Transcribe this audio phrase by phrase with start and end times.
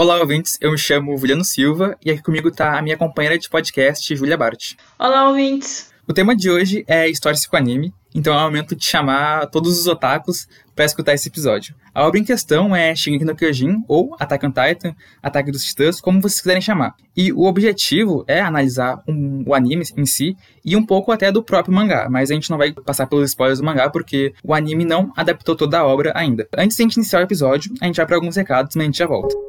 [0.00, 0.56] Olá, ouvintes.
[0.60, 4.36] Eu me chamo Juliano Silva e aqui comigo está a minha companheira de podcast, Julia
[4.36, 4.74] Bart.
[4.96, 5.92] Olá, ouvintes.
[6.06, 9.76] O tema de hoje é história com anime, então é o momento de chamar todos
[9.76, 11.74] os otakus para escutar esse episódio.
[11.92, 16.00] A obra em questão é Shingeki no Kyojin, ou Attack on Titan, Ataque dos Titãs,
[16.00, 16.94] como vocês quiserem chamar.
[17.16, 21.42] E o objetivo é analisar um, o anime em si e um pouco até do
[21.42, 24.84] próprio mangá, mas a gente não vai passar pelos spoilers do mangá porque o anime
[24.84, 26.46] não adaptou toda a obra ainda.
[26.56, 28.86] Antes de a gente iniciar o episódio, a gente vai para alguns recados, mas a
[28.86, 29.47] gente já volta.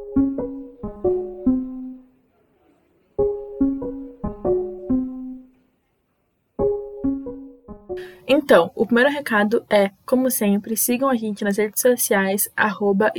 [8.49, 13.11] Então, o primeiro recado é, como sempre, sigam a gente nas redes sociais, arroba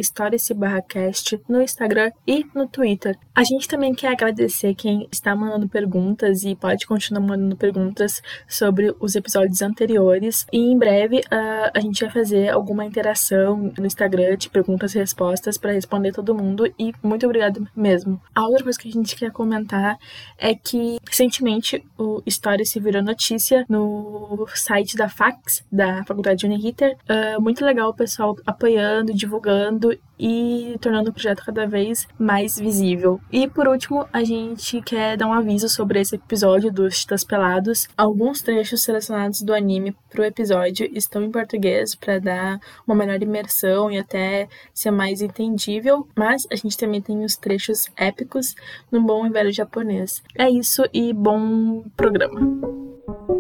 [1.49, 3.17] no Instagram e no Twitter.
[3.41, 8.95] A gente também quer agradecer quem está mandando perguntas e pode continuar mandando perguntas sobre
[9.01, 10.47] os episódios anteriores.
[10.53, 14.99] E em breve uh, a gente vai fazer alguma interação no Instagram de perguntas e
[14.99, 16.71] respostas para responder todo mundo.
[16.79, 18.21] E muito obrigado mesmo.
[18.35, 19.97] A outra coisa que a gente quer comentar
[20.37, 26.95] é que recentemente o Story se virou notícia no site da FACS, da Faculdade Uniriter.
[27.09, 33.19] Uh, muito legal o pessoal apoiando, divulgando e tornando o projeto cada vez mais visível.
[33.33, 37.89] E por último, a gente quer dar um aviso sobre esse episódio dos Titãs Pelados.
[37.97, 43.91] Alguns trechos selecionados do anime pro episódio estão em português para dar uma melhor imersão
[43.91, 48.55] e até ser mais entendível, mas a gente também tem os trechos épicos
[48.93, 50.23] no bom e velho japonês.
[50.37, 53.40] É isso e bom programa.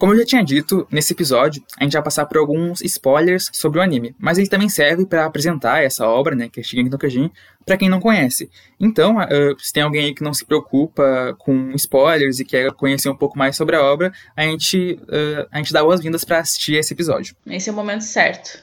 [0.00, 3.78] Como eu já tinha dito, nesse episódio a gente vai passar por alguns spoilers sobre
[3.78, 6.96] o anime, mas ele também serve para apresentar essa obra, né, que é Shingeki no
[6.96, 7.30] Kyojin,
[7.66, 8.50] para quem não conhece.
[8.80, 13.10] Então, uh, se tem alguém aí que não se preocupa com spoilers e quer conhecer
[13.10, 16.76] um pouco mais sobre a obra, a gente, uh, a gente dá boas-vindas para assistir
[16.76, 17.36] esse episódio.
[17.46, 18.58] Esse é o momento certo.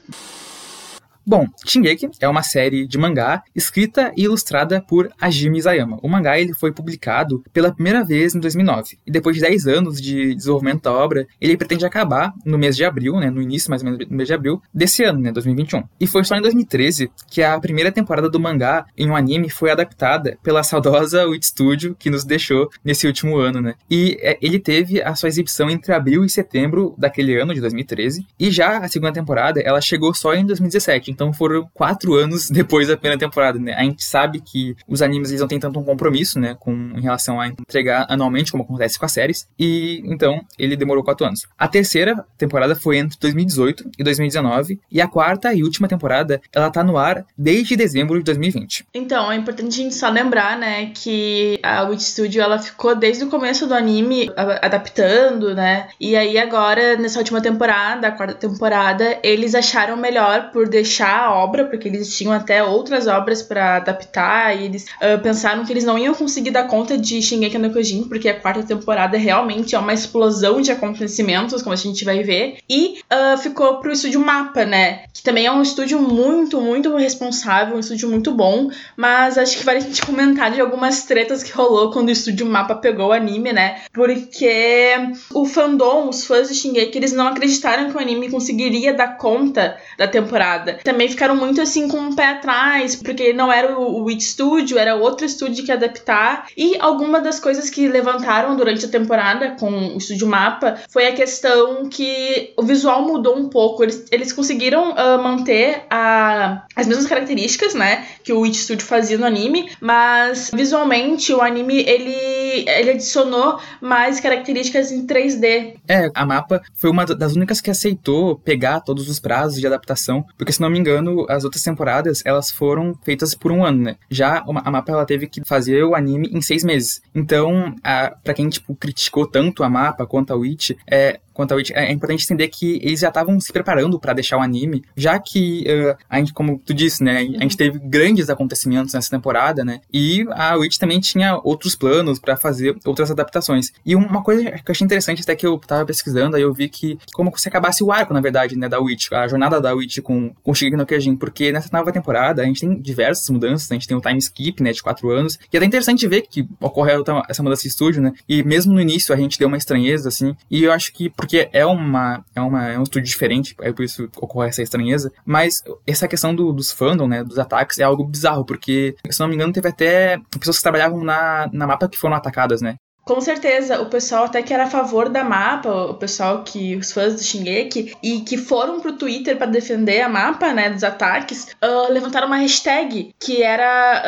[1.29, 5.99] Bom, Shingeki é uma série de mangá escrita e ilustrada por Hajime Isayama.
[6.01, 10.01] O mangá ele foi publicado pela primeira vez em 2009 e depois de 10 anos
[10.01, 13.81] de desenvolvimento da obra, ele pretende acabar no mês de abril, né, no início mais
[13.81, 15.83] ou menos do mês de abril desse ano, né, 2021.
[15.99, 19.69] E foi só em 2013 que a primeira temporada do mangá em um anime foi
[19.69, 23.75] adaptada pela saudosa Wit Studio que nos deixou nesse último ano, né?
[23.89, 28.25] E é, ele teve a sua exibição entre abril e setembro daquele ano de 2013
[28.39, 32.87] e já a segunda temporada ela chegou só em 2017 então foram quatro anos depois
[32.87, 33.73] da primeira temporada, né?
[33.73, 37.01] A gente sabe que os animes eles não têm tanto um compromisso, né, com em
[37.01, 41.47] relação a entregar anualmente, como acontece com as séries, e então ele demorou quatro anos.
[41.57, 46.69] A terceira temporada foi entre 2018 e 2019, e a quarta e última temporada, ela
[46.69, 48.85] tá no ar desde dezembro de 2020.
[48.93, 53.23] Então, é importante a gente só lembrar, né, que a Witch Studio, ela ficou desde
[53.23, 54.29] o começo do anime
[54.61, 60.67] adaptando, né, e aí agora, nessa última temporada, a quarta temporada, eles acharam melhor por
[60.67, 65.65] deixar a obra, porque eles tinham até outras obras para adaptar, e eles uh, pensaram
[65.65, 69.17] que eles não iam conseguir dar conta de Shingeki no Kyojin, porque a quarta temporada
[69.17, 73.91] realmente é uma explosão de acontecimentos, como a gente vai ver, e uh, ficou pro
[73.91, 75.03] estúdio Mapa, né?
[75.13, 79.65] Que também é um estúdio muito, muito responsável, um estúdio muito bom, mas acho que
[79.65, 83.13] vale a gente comentar de algumas tretas que rolou quando o estúdio Mapa pegou o
[83.13, 83.81] anime, né?
[83.93, 84.93] Porque
[85.33, 89.77] o fandom, os fãs de Shingeki, eles não acreditaram que o anime conseguiria dar conta
[89.97, 90.79] da temporada.
[90.83, 94.23] Também também ficaram muito assim com o um pé atrás, porque não era o, Witch
[94.23, 96.47] Studio, era outro estúdio que ia adaptar.
[96.57, 101.13] E alguma das coisas que levantaram durante a temporada com o estúdio Mapa foi a
[101.13, 103.83] questão que o visual mudou um pouco.
[103.83, 109.19] Eles, eles conseguiram uh, manter a, as mesmas características, né, que o Witch Studio fazia
[109.19, 115.75] no anime, mas visualmente o anime ele, ele adicionou mais características em 3D.
[115.87, 120.25] É, a Mapa foi uma das únicas que aceitou pegar todos os prazos de adaptação,
[120.35, 123.83] porque se não me engano engano, as outras temporadas, elas foram feitas por um ano,
[123.83, 123.95] né?
[124.09, 127.01] Já a Mapa, ela teve que fazer o anime em seis meses.
[127.13, 131.55] Então, a, pra quem, tipo, criticou tanto a Mapa quanto a Witch, é, quanto a
[131.55, 135.19] Witch, é importante entender que eles já estavam se preparando para deixar o anime, já
[135.19, 139.63] que uh, a gente, como tu disse, né, a gente teve grandes acontecimentos nessa temporada,
[139.63, 143.71] né, e a Witch também tinha outros planos para fazer outras adaptações.
[143.85, 146.67] E uma coisa que eu achei interessante até que eu tava pesquisando, aí eu vi
[146.67, 149.99] que como se acabasse o arco, na verdade, né, da Witch, a jornada da Witch
[150.01, 153.75] com, com Shigeki no Kyojin, porque nessa nova temporada a gente tem diversas mudanças, a
[153.75, 156.47] gente tem o time skip, né, de quatro anos, e é até interessante ver que
[156.59, 160.09] ocorreu essa mudança de estúdio, né, e mesmo no início a gente deu uma estranheza,
[160.09, 163.73] assim, e eu acho que porque é uma é uma é um estúdio diferente, é
[163.73, 167.83] por isso ocorre essa estranheza, mas essa questão do, dos fandom, né, dos ataques é
[167.83, 171.89] algo bizarro, porque se não me engano teve até pessoas que trabalhavam na, na mapa
[171.89, 172.77] que foram atacadas, né,
[173.07, 176.91] Com certeza, o pessoal até que era a favor da mapa, o pessoal que, os
[176.91, 181.55] fãs do Shingeki, e que foram pro Twitter para defender a mapa, né, dos ataques,
[181.63, 184.03] uh, levantaram uma hashtag que era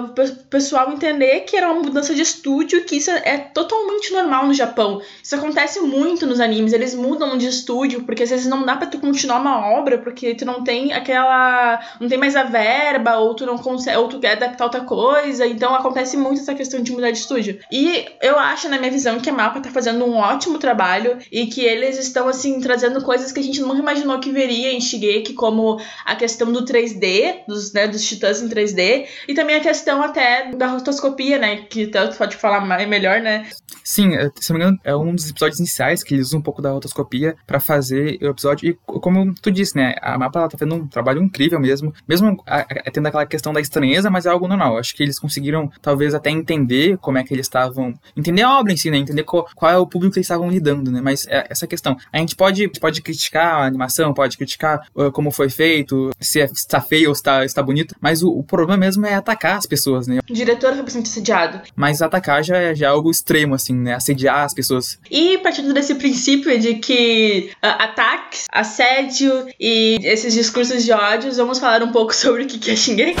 [0.00, 4.46] uh, o pessoal entender que era uma mudança de estúdio, que isso é totalmente normal
[4.46, 5.02] no Japão.
[5.20, 8.86] Isso acontece muito nos animes, eles mudam de estúdio, porque às vezes não dá pra
[8.86, 11.80] tu continuar uma obra, porque tu não tem aquela.
[12.00, 15.44] não tem mais a verba, ou tu não consegue, ou tu quer adaptar outra coisa.
[15.44, 17.58] Então acontece muito essa questão de mudar de estúdio.
[17.72, 21.46] E eu acho, na minha visão, que a Mapa tá fazendo um ótimo trabalho e
[21.46, 25.34] que eles estão, assim, trazendo coisas que a gente nunca imaginou que veria em Shigeki,
[25.34, 30.02] como a questão do 3D, dos, né, dos titãs em 3D, e também a questão
[30.02, 33.48] até da rotoscopia, né, que tanto pode falar mais, melhor, né?
[33.82, 36.42] Sim, é, se não me engano, é um dos episódios iniciais que eles usam um
[36.42, 38.70] pouco da rotoscopia para fazer o episódio.
[38.70, 42.42] E como tu disse, né, a Mapa ela tá fazendo um trabalho incrível mesmo, mesmo
[42.46, 44.78] a, a, tendo aquela questão da estranheza, mas é algo normal.
[44.78, 47.94] Acho que eles conseguiram, talvez, até entender como é que eles estavam.
[48.42, 48.98] A obra em si, né?
[48.98, 51.00] Entender qual, qual é o público que eles estavam lidando, né?
[51.00, 51.96] Mas é essa questão.
[52.12, 56.44] A gente pode, pode criticar a animação, pode criticar uh, como foi feito, se é,
[56.44, 60.06] está feio ou está, está bonito, mas o, o, problema mesmo é atacar as pessoas,
[60.06, 60.20] né?
[60.28, 61.60] O diretor foi bastante assediado.
[61.74, 63.94] Mas atacar já é, já é algo extremo, assim, né?
[63.94, 64.98] Assediar as pessoas.
[65.10, 71.58] E partindo desse princípio de que uh, ataques, assédio e esses discursos de ódios, vamos
[71.58, 73.14] falar um pouco sobre o que é Shingeki.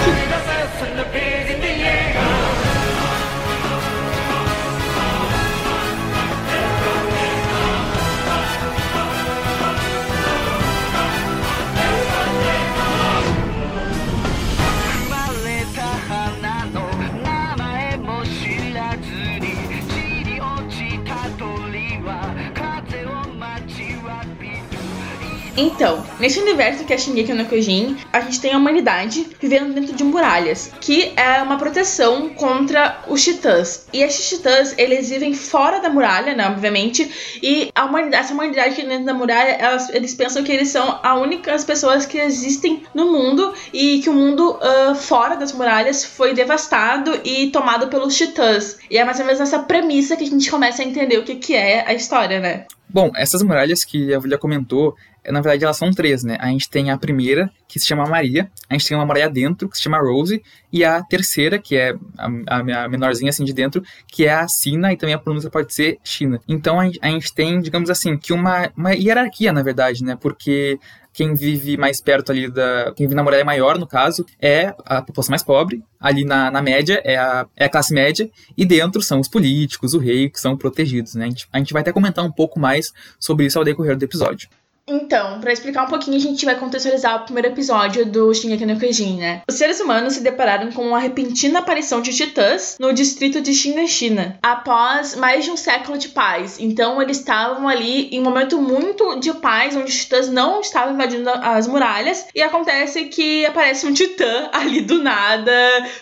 [25.64, 29.96] Então, nesse universo que é Shingeki no Kyojin, a gente tem a humanidade vivendo dentro
[29.96, 33.86] de muralhas, que é uma proteção contra os titãs.
[33.90, 37.10] E esses titãs, eles vivem fora da muralha, né, obviamente,
[37.42, 41.00] e a humanidade, essa humanidade que dentro da muralha, elas, eles pensam que eles são
[41.02, 46.04] as únicas pessoas que existem no mundo e que o mundo uh, fora das muralhas
[46.04, 48.76] foi devastado e tomado pelos titãs.
[48.90, 51.36] E é mais ou menos nessa premissa que a gente começa a entender o que,
[51.36, 52.66] que é a história, né?
[52.86, 54.94] Bom, essas muralhas que a Julia comentou,
[55.30, 56.36] na verdade elas são três, né?
[56.40, 59.68] A gente tem a primeira, que se chama Maria, a gente tem uma muralha dentro,
[59.68, 60.42] que se chama Rose,
[60.72, 64.92] e a terceira, que é a, a, menorzinha assim de dentro, que é a Sina,
[64.92, 66.40] e também a pronúncia pode ser China.
[66.48, 70.16] Então a, gente tem, digamos assim, que uma, uma hierarquia, na verdade, né?
[70.20, 70.78] Porque
[71.14, 72.92] quem vive mais perto ali da.
[72.96, 75.82] Quem vive na muralha maior, no caso, é a população mais pobre.
[76.00, 78.28] Ali na, na média é a, é a classe média.
[78.56, 81.26] E dentro são os políticos, o rei, que são protegidos, né?
[81.26, 84.04] A gente, a gente vai até comentar um pouco mais sobre isso ao decorrer do
[84.04, 84.48] episódio.
[84.86, 88.78] Então, para explicar um pouquinho, a gente vai contextualizar o primeiro episódio do Shingeki no
[88.78, 89.42] Kyojin, né?
[89.48, 94.38] Os seres humanos se depararam com uma repentina aparição de titãs no distrito de Shiganshina,
[94.42, 96.58] após mais de um século de paz.
[96.60, 100.94] Então, eles estavam ali em um momento muito de paz, onde os titãs não estavam
[100.94, 105.52] invadindo as muralhas, e acontece que aparece um titã ali do nada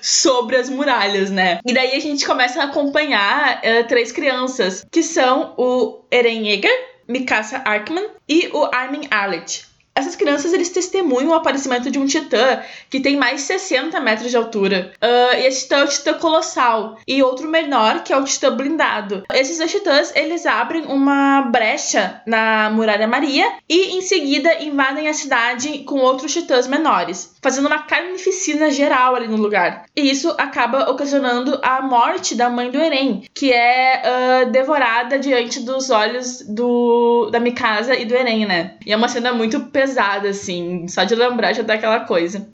[0.00, 1.60] sobre as muralhas, né?
[1.64, 6.91] E daí a gente começa a acompanhar uh, três crianças, que são o Eren Yeager,
[7.12, 9.70] Mikasa Arkman e o Armin Arlet.
[9.94, 14.36] Essas crianças eles testemunham o aparecimento de um titã que tem mais 60 metros de
[14.36, 14.92] altura.
[14.96, 16.98] Uh, esse titã é o titã colossal.
[17.06, 19.22] E outro menor, que é o titã blindado.
[19.30, 25.14] Esses dois titãs eles abrem uma brecha na Muralha Maria e em seguida invadem a
[25.14, 29.84] cidade com outros titãs menores, fazendo uma carnificina geral ali no lugar.
[29.96, 34.02] E isso acaba ocasionando a morte da mãe do Eren, que é
[34.46, 38.76] uh, devorada diante dos olhos do, da Mikasa e do Eren, né?
[38.86, 40.86] E é uma cena muito pesada, assim.
[40.86, 42.48] Só de lembrar já dá aquela coisa.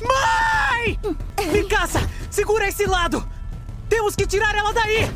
[0.00, 0.96] Mãe!
[1.50, 3.26] Mikasa, segura esse lado!
[3.88, 5.10] Temos que tirar ela daí!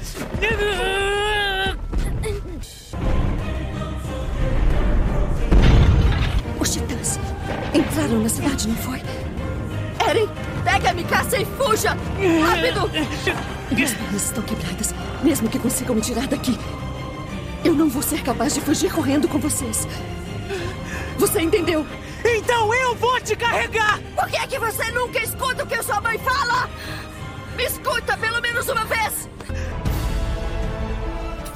[6.59, 7.32] Os titãs
[7.75, 9.03] entraram na cidade, não foi?
[10.09, 10.29] Eren,
[10.65, 11.91] pegue a Mikasa e fuja!
[11.91, 12.91] Rápido!
[13.71, 14.95] Minhas pernas estão quebradas.
[15.23, 16.59] Mesmo que consigam me tirar daqui,
[17.65, 19.87] eu não vou ser capaz de fugir correndo com vocês.
[21.19, 21.87] Você entendeu?
[22.25, 24.01] Então eu vou te carregar!
[24.15, 26.69] Por que é que você nunca escuta o que sua mãe fala?
[27.57, 29.29] Me escuta pelo menos uma vez!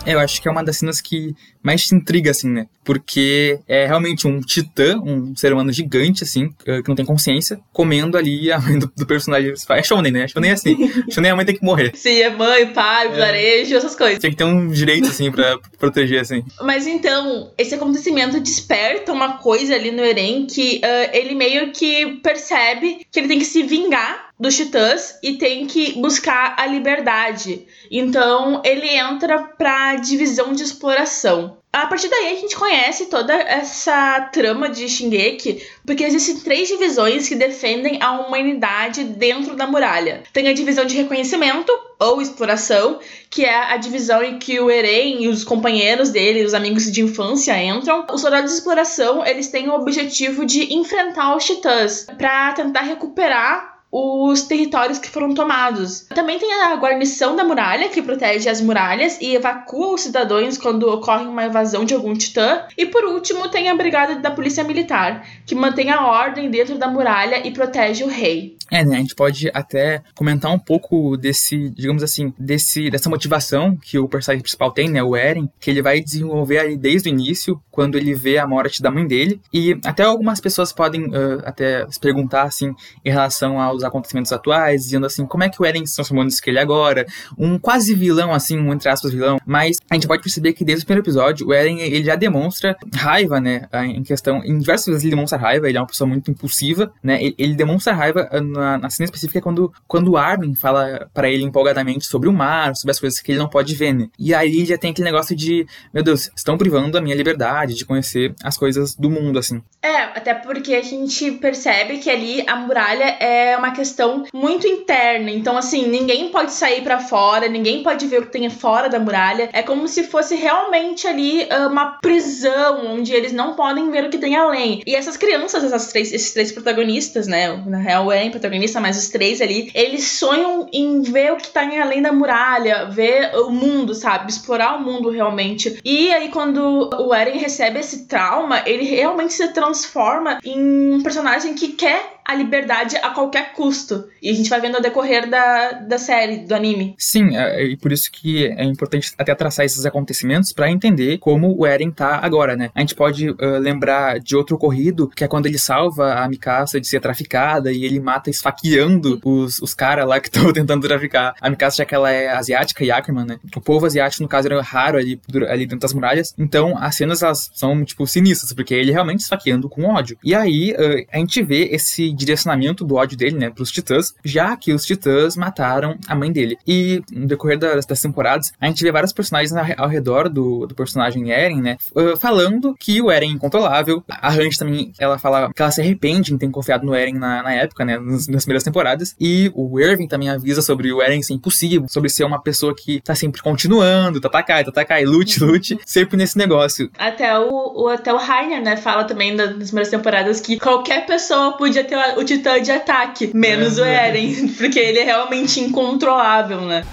[0.07, 2.67] É, eu acho que é uma das cenas que mais te intriga, assim, né?
[2.85, 8.17] Porque é realmente um titã, um ser humano gigante, assim, que não tem consciência, comendo
[8.17, 9.53] ali a mãe do, do personagem.
[9.71, 10.29] É shonen, né?
[10.29, 10.77] Shonen é assim.
[11.11, 11.91] shonen a mãe tem que morrer.
[11.97, 13.79] Sim, é mãe, pai, vilarejo, é.
[13.79, 14.21] essas coisas.
[14.21, 16.45] Tem que ter um direito, assim, pra proteger, assim.
[16.63, 22.21] Mas então, esse acontecimento desperta uma coisa ali no Eren que uh, ele meio que
[22.23, 27.67] percebe que ele tem que se vingar dos titãs e tem que buscar a liberdade.
[27.91, 31.57] Então ele entra pra divisão de exploração.
[31.73, 37.29] A partir daí a gente conhece toda essa trama de Shingeki, porque existem três divisões
[37.29, 40.23] que defendem a humanidade dentro da muralha.
[40.33, 45.23] Tem a divisão de reconhecimento, ou exploração, que é a divisão em que o Eren
[45.23, 48.07] e os companheiros dele, os amigos de infância entram.
[48.11, 53.76] Os soldados de exploração, eles têm o objetivo de enfrentar os titãs para tentar recuperar
[53.91, 56.07] os territórios que foram tomados.
[56.15, 60.89] Também tem a guarnição da muralha, que protege as muralhas e evacua os cidadãos quando
[60.89, 62.63] ocorre uma invasão de algum titã.
[62.77, 66.89] E por último, tem a brigada da polícia militar, que mantém a ordem dentro da
[66.89, 68.56] muralha e protege o rei.
[68.71, 68.97] É, né?
[68.97, 74.09] A gente pode até comentar um pouco desse, digamos assim, desse, dessa motivação que o
[74.09, 75.03] personagem principal tem, né?
[75.03, 78.83] O Eren, que ele vai desenvolver aí desde o início, quando ele vê a morte
[78.83, 79.41] da mãe dele.
[79.53, 84.83] E até algumas pessoas podem uh, até se perguntar, assim, em relação aos acontecimentos atuais,
[84.83, 87.07] dizendo assim, como é que o Eren se transformou nisso que ele é agora?
[87.39, 89.39] Um quase vilão, assim, um entre aspas vilão.
[89.47, 92.77] Mas a gente pode perceber que desde o primeiro episódio, o Eren, ele já demonstra
[92.95, 93.69] raiva, né?
[93.73, 97.19] Em questão, em diversas vezes ele demonstra raiva, ele é uma pessoa muito impulsiva, né?
[97.39, 102.07] Ele demonstra raiva na, na cena específica quando, quando o Armin fala para ele empolgadamente
[102.07, 104.09] sobre o mar, sobre as coisas que ele não pode ver, né?
[104.19, 107.85] E aí já tem aquele negócio de, meu Deus, estão privando a minha liberdade de
[107.85, 109.63] conhecer as coisas do mundo, assim.
[109.83, 115.31] É, até porque a gente percebe que ali a muralha é uma questão muito interna.
[115.31, 118.99] Então, assim, ninguém pode sair para fora, ninguém pode ver o que tem fora da
[118.99, 119.49] muralha.
[119.53, 124.11] É como se fosse realmente ali ah, uma prisão onde eles não podem ver o
[124.11, 124.83] que tem além.
[124.87, 127.57] E essas crianças, essas três, esses três protagonistas, né?
[127.67, 131.49] Na real, o Eren protagonista, mas os três ali, eles sonham em ver o que
[131.49, 134.31] tá em além da muralha, ver o mundo, sabe?
[134.31, 135.81] Explorar o mundo realmente.
[135.85, 141.55] E aí, quando o Eren recebe esse trauma, ele realmente se transforma em um personagem
[141.55, 144.09] que quer a liberdade a qualquer custo.
[144.21, 146.95] E a gente vai vendo ao decorrer da, da série, do anime.
[146.99, 151.57] Sim, é, e por isso que é importante até traçar esses acontecimentos para entender como
[151.57, 152.71] o Eren tá agora, né?
[152.75, 156.81] A gente pode uh, lembrar de outro ocorrido, que é quando ele salva a Mikasa
[156.81, 161.35] de ser traficada e ele mata esfaqueando os, os caras lá que estão tentando traficar.
[161.41, 163.39] A Mikasa, já que ela é asiática e Ackerman, né?
[163.55, 166.35] O povo asiático, no caso, era raro ali, ali dentro das muralhas.
[166.37, 170.19] Então, as cenas, elas são, tipo, sinistras, porque ele realmente esfaqueando com ódio.
[170.25, 174.57] E aí, uh, a gente vê esse direcionamento do ódio dele, né, pros titãs, já
[174.57, 176.59] que os titãs mataram a mãe dele.
[176.67, 180.75] E no decorrer das, das temporadas, a gente vê vários personagens ao redor do, do
[180.75, 184.03] personagem Eren, né, uh, falando que o Eren é incontrolável.
[184.09, 187.43] A Hange também, ela fala que ela se arrepende em ter confiado no Eren na,
[187.43, 189.15] na época, né, nas, nas primeiras temporadas.
[189.21, 193.01] E o Irving também avisa sobre o Eren ser impossível, sobre ser uma pessoa que
[193.01, 196.91] tá sempre continuando, tatakai, tatakai, lute, lute, sempre nesse negócio.
[196.99, 201.57] Até o, o, até o Rainer, né, fala também das primeiras temporadas que qualquer pessoa
[201.57, 206.61] podia ter o titã de ataque, menos é, o Eren, porque ele é realmente incontrolável,
[206.63, 206.85] né?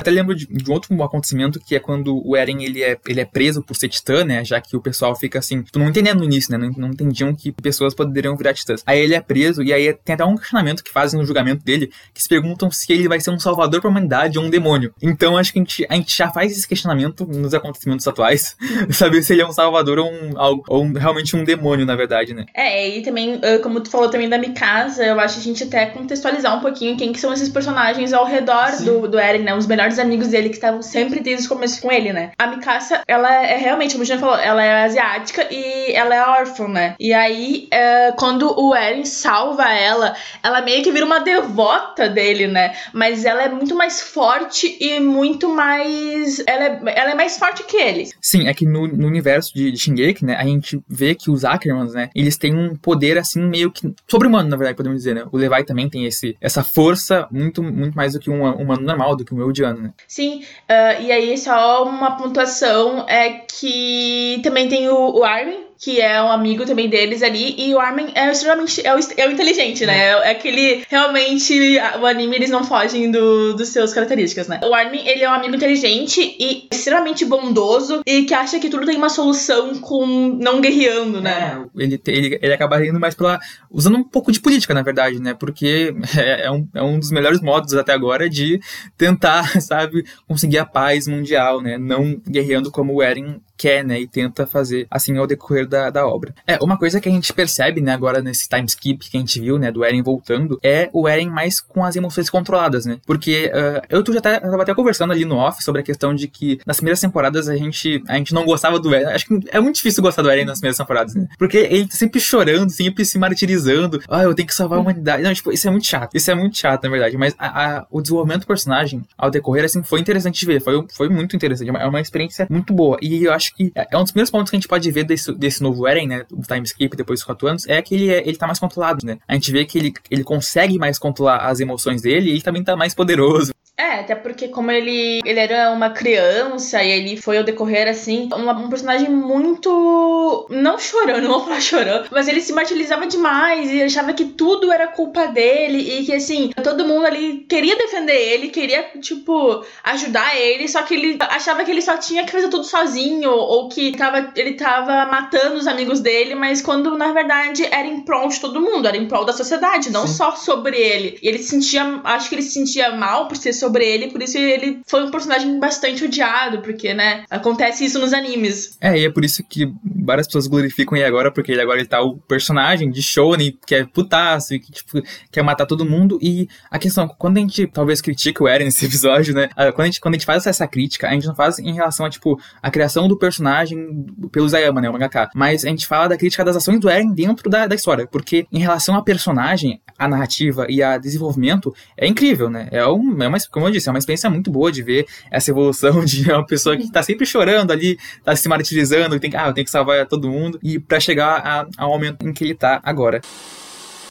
[0.00, 3.24] Até lembro de, de, outro acontecimento que é quando o Eren ele é, ele é
[3.24, 4.42] preso por ser titã, né?
[4.42, 6.58] Já que o pessoal fica assim, tu não entendendo no início, né?
[6.58, 8.82] Não, não entendiam que pessoas poderiam virar titãs.
[8.86, 11.92] Aí ele é preso e aí tem até um questionamento que fazem no julgamento dele
[12.14, 14.94] que se perguntam se ele vai ser um salvador pra humanidade ou um demônio.
[15.02, 18.56] Então acho que a gente, a gente já faz esse questionamento nos acontecimentos atuais,
[18.90, 20.32] saber se ele é um salvador ou, um,
[20.66, 22.46] ou um, realmente um demônio, na verdade, né?
[22.54, 25.86] É, e também, como tu falou também da Mikasa, eu acho que a gente até
[25.86, 29.54] contextualizar um pouquinho quem que são esses personagens ao redor do, do Eren, né?
[29.54, 32.32] Os melhores melhores amigos dele que estavam sempre desde o começo com ele, né?
[32.38, 36.22] A Mikasa, ela é realmente, como a gente falou, ela é asiática e ela é
[36.22, 36.94] órfã, né?
[36.98, 42.46] E aí, é, quando o Eren salva ela, ela meio que vira uma devota dele,
[42.46, 42.74] né?
[42.92, 46.42] Mas ela é muito mais forte e muito mais.
[46.46, 48.08] Ela é, ela é mais forte que ele.
[48.20, 51.44] Sim, é que no, no universo de, de Shingeki, né, a gente vê que os
[51.44, 55.24] Ackermans, né, eles têm um poder assim meio que sobre-humano, na verdade, podemos dizer, né?
[55.30, 59.16] O Levi também tem esse, essa força muito, muito mais do que um humano normal,
[59.16, 59.92] do que um Eldiano né?
[60.06, 65.98] Sim, uh, e aí só uma pontuação é que também tem o, o Armin, que
[65.98, 69.32] é um amigo também deles ali, e o Armin é extremamente é o, é o
[69.32, 69.98] inteligente, né?
[69.98, 74.60] É, é aquele realmente o anime eles não fogem do, dos seus características, né?
[74.62, 78.84] O Armin, ele é um amigo inteligente e extremamente bondoso e que acha que tudo
[78.84, 80.06] tem uma solução com
[80.38, 81.64] não guerreando, né?
[81.78, 85.18] É, ele, ele, ele acaba indo mais pela usando um pouco de política, na verdade,
[85.18, 85.32] né?
[85.32, 88.60] Porque é, é, um, é um dos melhores modos até agora de
[88.98, 91.78] tentar, sabe, conseguir a paz mundial, né?
[91.78, 94.00] Não guerreando como o Eren quer, né?
[94.00, 96.34] E tenta fazer assim ao decorrer da, da obra.
[96.46, 99.38] É, uma coisa que a gente percebe, né, agora nesse time skip que a gente
[99.38, 102.98] viu, né, do Eren voltando, é o Eren mais com as emoções controladas, né?
[103.06, 106.14] Porque uh, eu tu já eu tava até conversando ali no off sobre a questão
[106.14, 109.12] de que nas primeiras temporadas a gente, a gente não gostava do Eren.
[109.12, 111.28] Acho que é muito difícil gostar do Eren nas primeiras temporadas, né?
[111.38, 114.00] Porque ele tá sempre chorando, sempre se martirizando.
[114.08, 115.22] Ah, eu tenho que salvar a humanidade.
[115.22, 116.14] Não, tipo, isso é muito chato.
[116.14, 117.16] Isso é muito chato, na verdade.
[117.18, 120.60] Mas a, a, o desenvolvimento do personagem, ao decorrer, assim, foi interessante de ver.
[120.62, 121.68] Foi, foi muito interessante.
[121.68, 122.96] É uma, é uma experiência muito boa.
[123.02, 125.32] E eu acho que é um dos primeiros pontos que a gente pode ver desse,
[125.32, 126.24] desse novo Eren, né?
[126.30, 129.04] Do time skip depois dos quatro anos, é que ele, é, ele tá mais controlado,
[129.04, 129.18] né?
[129.26, 132.62] A gente vê que ele, ele consegue mais controlar as emoções dele e ele também
[132.62, 133.52] tá mais poderoso.
[133.80, 138.28] É, até porque como ele, ele era uma criança e ele foi ao decorrer assim,
[138.36, 140.46] um, um personagem muito.
[140.50, 144.70] não chorando, não vou falar chorando, mas ele se martirizava demais e achava que tudo
[144.70, 150.36] era culpa dele e que assim, todo mundo ali queria defender ele, queria, tipo, ajudar
[150.36, 153.96] ele, só que ele achava que ele só tinha que fazer tudo sozinho, ou que
[153.96, 158.40] tava, ele tava matando os amigos dele, mas quando na verdade era em prol de
[158.40, 160.14] todo mundo, era em prol da sociedade, não Sim.
[160.14, 161.18] só sobre ele.
[161.22, 164.22] E ele se sentia, acho que ele se sentia mal por ser sobre ele, por
[164.22, 168.76] isso ele foi um personagem bastante odiado, porque, né, acontece isso nos animes.
[168.80, 171.88] É, e é por isso que várias pessoas glorificam ele agora, porque ele agora ele
[171.88, 176.18] tá o personagem de Shonen, que é putaço, e que, tipo, quer matar todo mundo,
[176.20, 179.84] e a questão, quando a gente talvez critica o Eren nesse episódio, né, quando a
[179.86, 182.40] gente, quando a gente faz essa crítica, a gente não faz em relação a, tipo,
[182.62, 186.44] a criação do personagem pelo Zayama, né, o mangaka, mas a gente fala da crítica
[186.44, 190.66] das ações do Eren dentro da, da história, porque em relação a personagem, a narrativa
[190.68, 193.98] e a desenvolvimento, é incrível, né, é, um, é uma, como eu disse, é uma
[193.98, 197.98] experiência muito boa de ver essa evolução de uma pessoa que tá sempre chorando ali,
[198.24, 201.68] tá se martirizando, tem que, ah, eu tenho que salvar todo mundo, e para chegar
[201.76, 203.20] ao momento em que ele tá agora.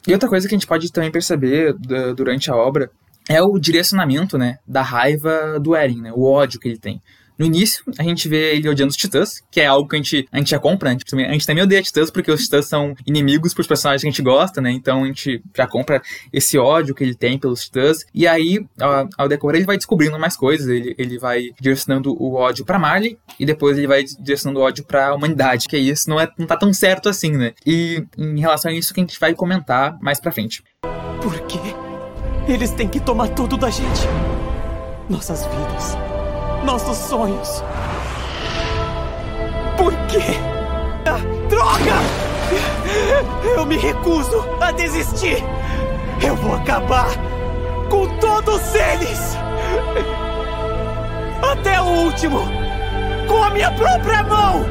[0.06, 1.74] E outra coisa que a gente pode também perceber
[2.16, 2.90] durante a obra
[3.28, 7.00] é o direcionamento, né, da raiva do Eren, né, o ódio que ele tem.
[7.40, 10.28] No início, a gente vê ele odiando os titãs, que é algo que a gente,
[10.30, 10.98] a gente já compra, né?
[11.26, 14.20] A gente também odeia titãs porque os titãs são inimigos pros personagens que a gente
[14.20, 14.70] gosta, né?
[14.70, 18.04] Então a gente já compra esse ódio que ele tem pelos titãs.
[18.12, 20.68] E aí, ao, ao decorrer, ele vai descobrindo mais coisas.
[20.68, 24.84] Ele, ele vai direcionando o ódio pra Marley e depois ele vai direcionando o ódio
[24.84, 27.54] pra humanidade, que isso, não, é, não tá tão certo assim, né?
[27.64, 30.62] E em relação a isso que a gente vai comentar mais pra frente.
[31.22, 31.58] Por quê?
[32.46, 34.02] Eles têm que tomar tudo da gente.
[35.08, 36.09] Nossas vidas
[36.64, 37.62] nossos sonhos.
[39.76, 40.36] Por quê?
[41.06, 41.96] Ah, droga!
[43.56, 45.42] Eu me recuso a desistir!
[46.24, 47.08] Eu vou acabar
[47.88, 49.36] com todos eles!
[51.50, 52.40] Até o último!
[53.26, 54.64] Com a minha própria mão!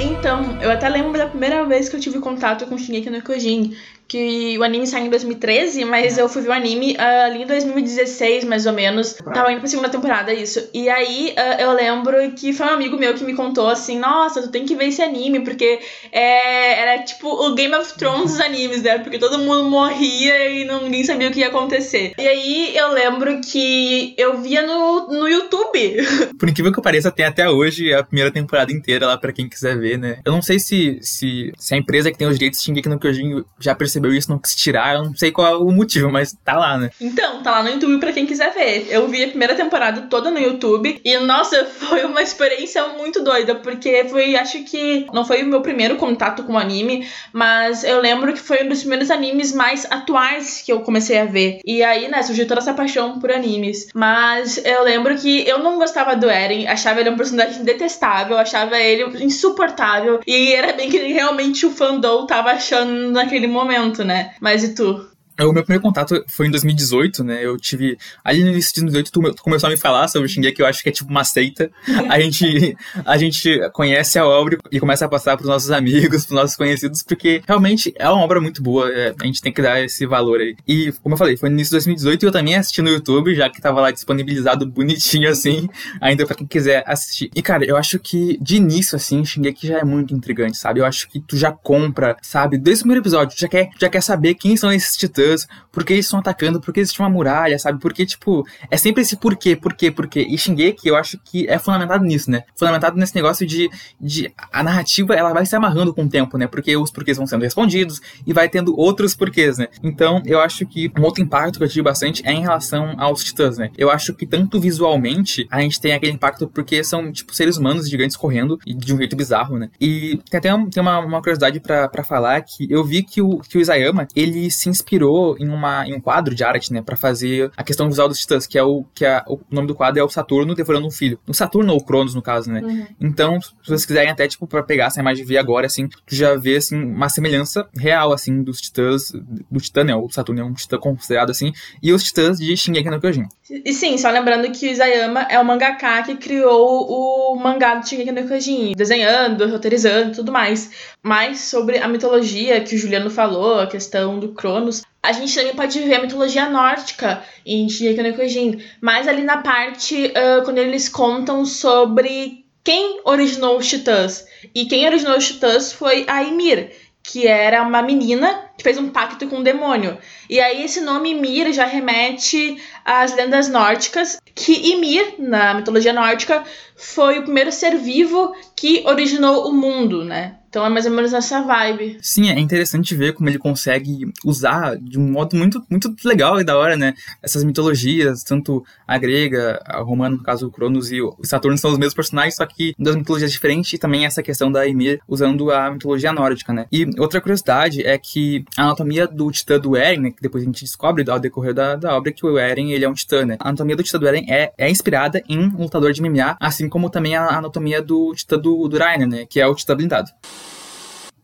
[0.00, 3.76] Então, eu até lembro da primeira vez que eu tive contato com Shingeki no Kyojin,
[4.10, 6.22] que o anime saiu em 2013, mas é.
[6.22, 9.12] eu fui ver o anime uh, ali em 2016, mais ou menos.
[9.12, 10.68] Tava indo pra segunda temporada, isso.
[10.74, 14.42] E aí uh, eu lembro que foi um amigo meu que me contou assim: Nossa,
[14.42, 15.78] tu tem que ver esse anime, porque
[16.10, 18.98] é, era tipo o Game of Thrones dos animes, né?
[18.98, 22.12] Porque todo mundo morria e ninguém sabia o que ia acontecer.
[22.18, 25.98] E aí eu lembro que eu via no, no YouTube.
[26.36, 29.78] Por incrível que pareça, tem até hoje a primeira temporada inteira lá para quem quiser
[29.78, 30.18] ver, né?
[30.24, 32.98] Eu não sei se, se, se a empresa que tem os direitos de Shingeki no
[32.98, 34.94] Kyojin já percebeu percebeu isso, não quis tirar.
[34.94, 36.90] Eu não sei qual é o motivo, mas tá lá, né?
[37.00, 38.86] Então, tá lá no YouTube pra quem quiser ver.
[38.88, 43.54] Eu vi a primeira temporada toda no YouTube e, nossa, foi uma experiência muito doida,
[43.54, 48.32] porque foi, acho que não foi o meu primeiro contato com anime, mas eu lembro
[48.32, 51.60] que foi um dos primeiros animes mais atuais que eu comecei a ver.
[51.64, 53.88] E aí, né, surgiu toda essa paixão por animes.
[53.94, 58.78] Mas eu lembro que eu não gostava do Eren, achava ele um personagem detestável, achava
[58.78, 64.34] ele insuportável, e era bem que realmente o fandom tava achando naquele momento né?
[64.40, 65.09] Mas e tu?
[65.40, 67.42] É, o meu primeiro contato foi em 2018, né?
[67.42, 67.96] Eu tive.
[68.22, 70.66] Ali no início de 2018, tu, tu começou a me falar sobre Shingeki, que eu
[70.66, 71.70] acho que é tipo uma seita.
[72.10, 72.76] A gente,
[73.06, 77.02] a gente conhece a obra e começa a passar pros nossos amigos, pros nossos conhecidos,
[77.02, 78.92] porque realmente é uma obra muito boa.
[78.92, 80.54] É, a gente tem que dar esse valor aí.
[80.68, 83.34] E, como eu falei, foi no início de 2018 e eu também assisti no YouTube,
[83.34, 85.70] já que tava lá disponibilizado bonitinho assim,
[86.02, 87.30] ainda pra quem quiser assistir.
[87.34, 90.80] E, cara, eu acho que de início, assim, Shingeki já é muito intrigante, sabe?
[90.80, 92.58] Eu acho que tu já compra, sabe?
[92.58, 95.29] Desde o primeiro episódio, tu já quer, já quer saber quem são esses titãs
[95.72, 97.80] porque eles estão atacando, porque existe uma muralha, sabe?
[97.80, 100.26] Porque, tipo, é sempre esse porquê, porquê, porquê.
[100.28, 102.42] E Shingeki, eu acho que é fundamentado nisso, né?
[102.56, 106.46] Fundamentado nesse negócio de, de a narrativa, ela vai se amarrando com o tempo, né?
[106.46, 109.68] Porque os porquês vão sendo respondidos e vai tendo outros porquês, né?
[109.82, 113.24] Então, eu acho que um outro impacto que eu tive bastante é em relação aos
[113.24, 113.70] titãs, né?
[113.76, 117.88] Eu acho que tanto visualmente a gente tem aquele impacto porque são, tipo, seres humanos
[117.88, 119.70] gigantes correndo e de um jeito bizarro, né?
[119.80, 123.58] E tem até tem uma, uma curiosidade para falar que eu vi que o, que
[123.58, 127.50] o Isayama, ele se inspirou em, uma, em um quadro de arte, né, para fazer
[127.56, 130.04] a questão visual dos titãs, que é o que é, o nome do quadro é
[130.04, 131.18] o Saturno devorando um filho.
[131.26, 132.60] O Saturno ou Cronos, no caso, né?
[132.60, 132.86] Uhum.
[133.00, 136.14] Então, se vocês quiserem até, tipo, para pegar essa imagem e ver agora, assim, tu
[136.14, 139.12] já vê, assim, uma semelhança real, assim, dos titãs,
[139.50, 139.94] do titã, né?
[139.94, 141.52] O Saturno é um titã considerado assim,
[141.82, 143.24] e os titãs de Shingeki no Kyojin.
[143.50, 147.88] E sim, só lembrando que o Isayama é o mangaka que criou o mangá do
[147.88, 150.70] Shingeki no Kyojin, desenhando, roteirizando tudo mais.
[151.02, 155.54] Mas sobre a mitologia que o Juliano falou, a questão do Cronos, a gente também
[155.54, 161.44] pode ver a mitologia nórdica em Shingeki mas ali na parte uh, quando eles contam
[161.46, 164.26] sobre quem originou os titãs.
[164.54, 169.26] E quem originou os titãs foi a Ymir, que era uma menina fez um pacto
[169.26, 169.98] com o demônio.
[170.28, 176.44] E aí esse nome Ymir já remete às lendas nórdicas, que Ymir, na mitologia nórdica,
[176.76, 180.36] foi o primeiro ser vivo que originou o mundo, né?
[180.50, 181.98] Então é mais ou menos essa vibe.
[182.02, 186.44] Sim, é interessante ver como ele consegue usar de um modo muito, muito legal e
[186.44, 186.92] da hora, né?
[187.22, 191.70] Essas mitologias, tanto a grega, a romana, no caso o Cronos e o Saturno são
[191.70, 195.52] os mesmos personagens, só que das mitologias diferentes, e também essa questão da Ymir usando
[195.52, 196.66] a mitologia nórdica, né?
[196.72, 200.46] E outra curiosidade é que a anatomia do titã do Eren, né, que depois a
[200.46, 203.36] gente descobre ao decorrer da, da obra que o Eren ele é um titã, né?
[203.38, 206.68] A anatomia do titã do Eren é, é inspirada em um lutador de MMA, assim
[206.68, 209.26] como também a anatomia do titã do, do Rainer, né?
[209.26, 210.10] Que é o titã blindado.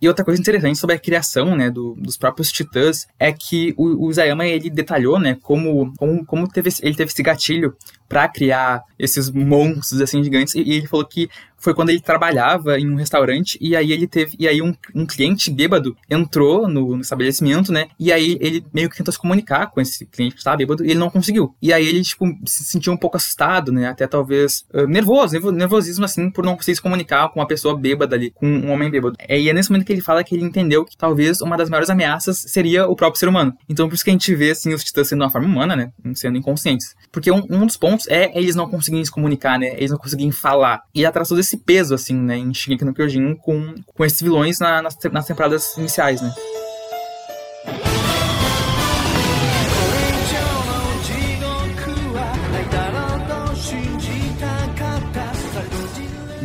[0.01, 4.07] E outra coisa interessante sobre a criação, né, do, dos próprios titãs é que o,
[4.07, 7.75] o Isayama, ele detalhou, né, como, como, como teve, ele teve esse gatilho
[8.07, 12.79] para criar esses monstros, assim, gigantes, e, e ele falou que foi quando ele trabalhava
[12.79, 16.97] em um restaurante e aí ele teve e aí um, um cliente bêbado entrou no,
[16.97, 17.89] no, estabelecimento, né?
[17.99, 20.91] E aí ele meio que tentou se comunicar com esse cliente que estava bêbado e
[20.91, 21.55] ele não conseguiu.
[21.61, 23.89] E aí ele tipo se sentiu um pouco assustado, né?
[23.89, 28.15] Até talvez uh, nervoso, nervosismo assim por não conseguir se comunicar com uma pessoa bêbada
[28.15, 29.17] ali, com um homem bêbado.
[29.19, 31.71] É, e é nesse momento que ele fala que ele entendeu que talvez uma das
[31.71, 33.55] maiores ameaças seria o próprio ser humano.
[33.69, 35.93] Então por isso que a gente vê assim os titãs sendo uma forma humana, né?
[36.15, 36.95] Sendo inconscientes.
[37.11, 39.73] Porque um, um dos pontos é eles não conseguirem se comunicar, né?
[39.77, 40.83] Eles não conseguirem falar.
[40.95, 44.59] E atrás todo esse peso, assim, né, em Shingeki no Kyojin com, com esses vilões
[44.59, 46.35] na, nas, nas temporadas iniciais, né?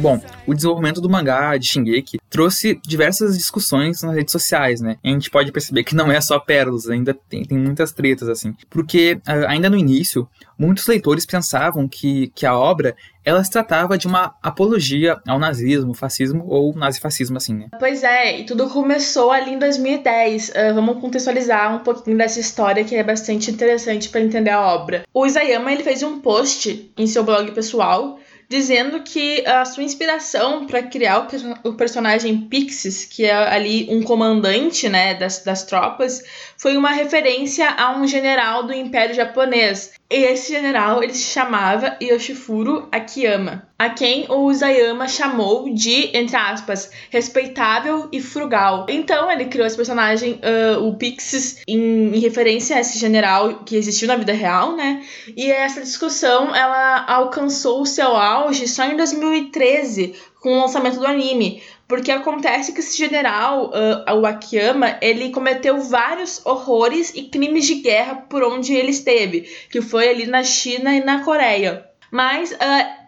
[0.02, 4.98] Bom, o desenvolvimento do mangá de Shingeki trouxe diversas discussões nas redes sociais, né?
[5.04, 8.56] a gente pode perceber que não é só pérolas, ainda tem, tem muitas tretas, assim.
[8.68, 14.08] Porque, ainda no início, muitos leitores pensavam que, que a obra ela se tratava de
[14.08, 17.68] uma apologia ao nazismo, fascismo ou nazifascismo, assim, né?
[17.78, 20.50] Pois é, e tudo começou ali em 2010.
[20.50, 24.62] Uh, ah, vamos contextualizar um pouquinho dessa história que é bastante interessante para entender a
[24.62, 25.04] obra.
[25.14, 28.18] O Isayama ele fez um post em seu blog pessoal
[28.52, 31.26] dizendo que a sua inspiração para criar
[31.64, 36.22] o, o, personagem Pixis, que é ali um comandante né, das, das tropas,
[36.62, 39.94] foi uma referência a um general do Império Japonês.
[40.08, 46.36] E esse general ele se chamava Yoshifuro Akiyama, a quem o Isayama chamou de, entre
[46.36, 48.86] aspas, respeitável e frugal.
[48.90, 53.76] Então ele criou esse personagem, uh, o Pixis, em, em, referência a esse general que
[53.76, 55.02] existiu na vida real, né?
[55.36, 61.08] E essa discussão ela alcançou o seu auge só em 2013 com o lançamento do
[61.08, 67.66] anime, porque acontece que esse general, uh, o Akiyama, ele cometeu vários horrores e crimes
[67.68, 71.86] de guerra por onde ele esteve, que foi ali na China e na Coreia.
[72.10, 72.58] Mas uh,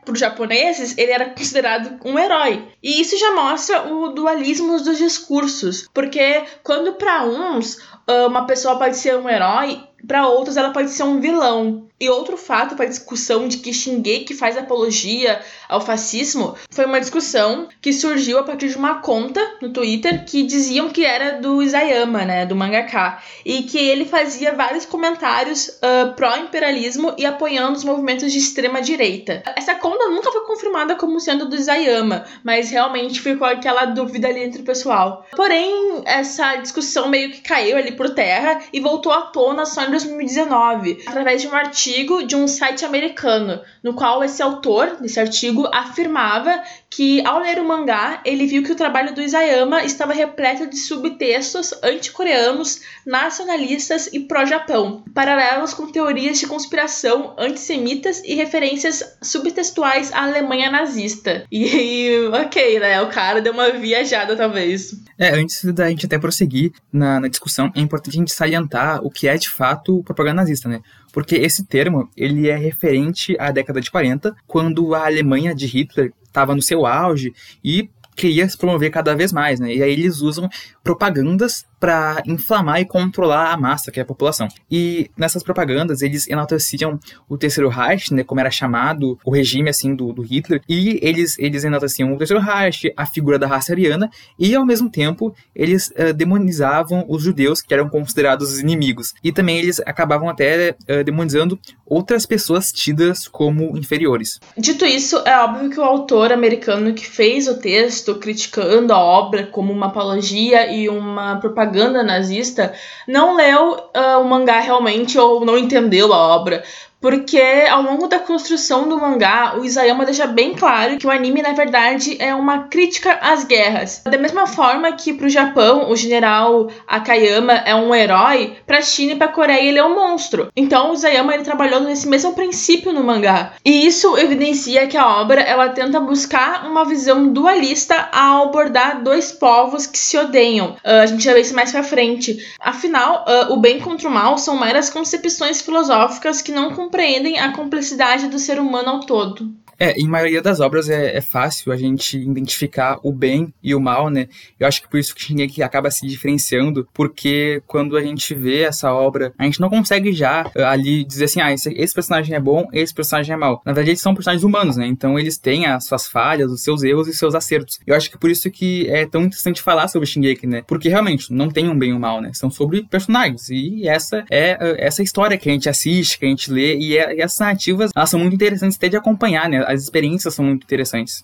[0.04, 2.62] para os japoneses, ele era considerado um herói.
[2.84, 8.78] E isso já mostra o dualismo dos discursos, porque quando para uns uh, uma pessoa
[8.78, 11.88] pode ser um herói, para outros ela pode ser um vilão.
[12.04, 17.00] E outro fato para a discussão de que Shingeki faz apologia ao fascismo foi uma
[17.00, 21.64] discussão que surgiu a partir de uma conta no Twitter que diziam que era do
[21.64, 27.86] Isayama, né, do mangaka, e que ele fazia vários comentários uh, pró-imperialismo e apoiando os
[27.86, 29.42] movimentos de extrema direita.
[29.56, 34.44] Essa conta nunca foi confirmada como sendo do Isayama, mas realmente ficou aquela dúvida ali
[34.44, 35.26] entre o pessoal.
[35.34, 39.90] Porém, essa discussão meio que caiu ali por terra e voltou à tona só em
[39.92, 45.20] 2019, através de um artigo artigo de um site americano, no qual esse autor desse
[45.20, 46.64] artigo afirmava
[46.96, 50.78] que ao ler o mangá, ele viu que o trabalho do Isayama estava repleto de
[50.78, 60.24] subtextos anticoreanos, nacionalistas e pró-Japão, paralelos com teorias de conspiração antissemitas e referências subtextuais à
[60.24, 61.46] Alemanha nazista.
[61.52, 63.02] E, ok, né?
[63.02, 64.94] O cara deu uma viajada, talvez.
[65.18, 69.10] É, antes da gente até prosseguir na, na discussão, é importante a gente salientar o
[69.10, 70.80] que é de fato propaganda nazista, né?
[71.12, 76.12] Porque esse termo, ele é referente à década de 40, quando a Alemanha de Hitler
[76.34, 77.32] estava no seu auge
[77.64, 79.74] e queria se promover cada vez mais, né?
[79.74, 80.50] E aí eles usam
[80.84, 84.48] propagandas para inflamar e controlar a massa, que é a população.
[84.72, 89.94] E nessas propagandas eles enalteciam o Terceiro Reich, né, como era chamado o regime assim
[89.94, 94.10] do, do Hitler, e eles eles enalteciam o Terceiro Reich, a figura da raça ariana,
[94.40, 99.14] e ao mesmo tempo eles uh, demonizavam os judeus que eram considerados inimigos.
[99.22, 104.40] E também eles acabavam até uh, demonizando outras pessoas tidas como inferiores.
[104.58, 109.48] Dito isso, é óbvio que o autor americano que fez o texto criticando a obra
[109.48, 111.73] como uma apologia e uma propaganda
[112.04, 112.74] nazista
[113.08, 116.64] não leu uh, o mangá realmente ou não entendeu a obra
[117.04, 121.42] porque ao longo da construção do mangá, o Isayama deixa bem claro que o anime,
[121.42, 124.02] na verdade, é uma crítica às guerras.
[124.06, 129.16] Da mesma forma que pro Japão, o general Akayama é um herói, pra China e
[129.18, 130.48] pra Coreia ele é um monstro.
[130.56, 133.52] Então o Isayama ele trabalhou nesse mesmo princípio no mangá.
[133.66, 139.30] E isso evidencia que a obra ela tenta buscar uma visão dualista ao abordar dois
[139.30, 140.78] povos que se odeiam.
[140.86, 142.38] Uh, a gente vai ver isso mais pra frente.
[142.62, 147.52] Afinal, uh, o bem contra o mal são meras concepções filosóficas que não compreendem a
[147.52, 149.52] complexidade do ser humano ao todo.
[149.80, 153.80] É, em maioria das obras é, é, fácil a gente identificar o bem e o
[153.80, 154.28] mal, né?
[154.60, 158.62] Eu acho que por isso que Shingeki acaba se diferenciando, porque quando a gente vê
[158.62, 162.36] essa obra, a gente não consegue já uh, ali dizer assim, ah, esse, esse, personagem
[162.36, 163.62] é bom, esse personagem é mal.
[163.66, 164.88] Na verdade, eles são personagens humanos, né?
[164.88, 167.80] Então eles têm as suas falhas, os seus erros e seus acertos.
[167.86, 170.64] Eu acho que por isso que é tão interessante falar sobre Shingeki, né?
[170.68, 172.32] Porque realmente não tem um bem e um mal, né?
[172.34, 173.50] São sobre personagens.
[173.50, 176.98] E essa é uh, essa história que a gente assiste, que a gente lê, e,
[176.98, 179.64] é, e essas narrativas, elas são muito interessantes até de acompanhar, né?
[179.74, 181.24] As experiências são muito interessantes.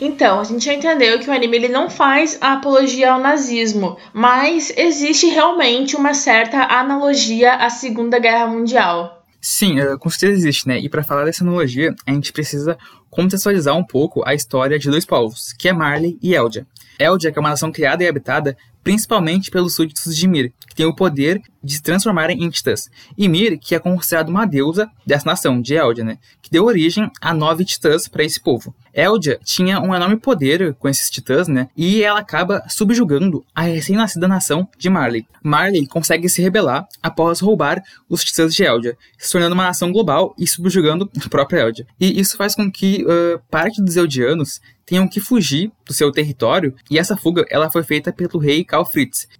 [0.00, 3.96] Então, a gente já entendeu que o anime ele não faz a apologia ao nazismo,
[4.12, 9.17] mas existe realmente uma certa analogia à Segunda Guerra Mundial.
[9.40, 10.78] Sim, eh, com certeza existe, né?
[10.78, 12.76] E para falar dessa analogia, a gente precisa
[13.10, 16.66] contextualizar um pouco a história de dois povos, que é Marley e Eldia.
[16.98, 20.94] Eldia, é uma nação criada e habitada principalmente pelos súditos de Mir, que tem o
[20.94, 22.90] poder de se transformarem em titãs.
[23.16, 26.18] E Mir, que é considerada uma deusa dessa nação, de Eldia, né?
[26.40, 28.74] Que deu origem a nove titãs para esse povo.
[28.92, 31.68] Eldia tinha um enorme poder com esses titãs, né?
[31.76, 35.26] E ela acaba subjugando a recém-nascida nação de Marley.
[35.42, 40.34] Marley consegue se rebelar após roubar os titãs de Eldia, se tornando uma nação global
[40.38, 41.86] e subjugando a própria Eldia.
[42.00, 46.74] E isso faz com que uh, parte dos Eldianos tenham que fugir do seu território,
[46.90, 48.86] e essa fuga ela foi feita pelo rei Karl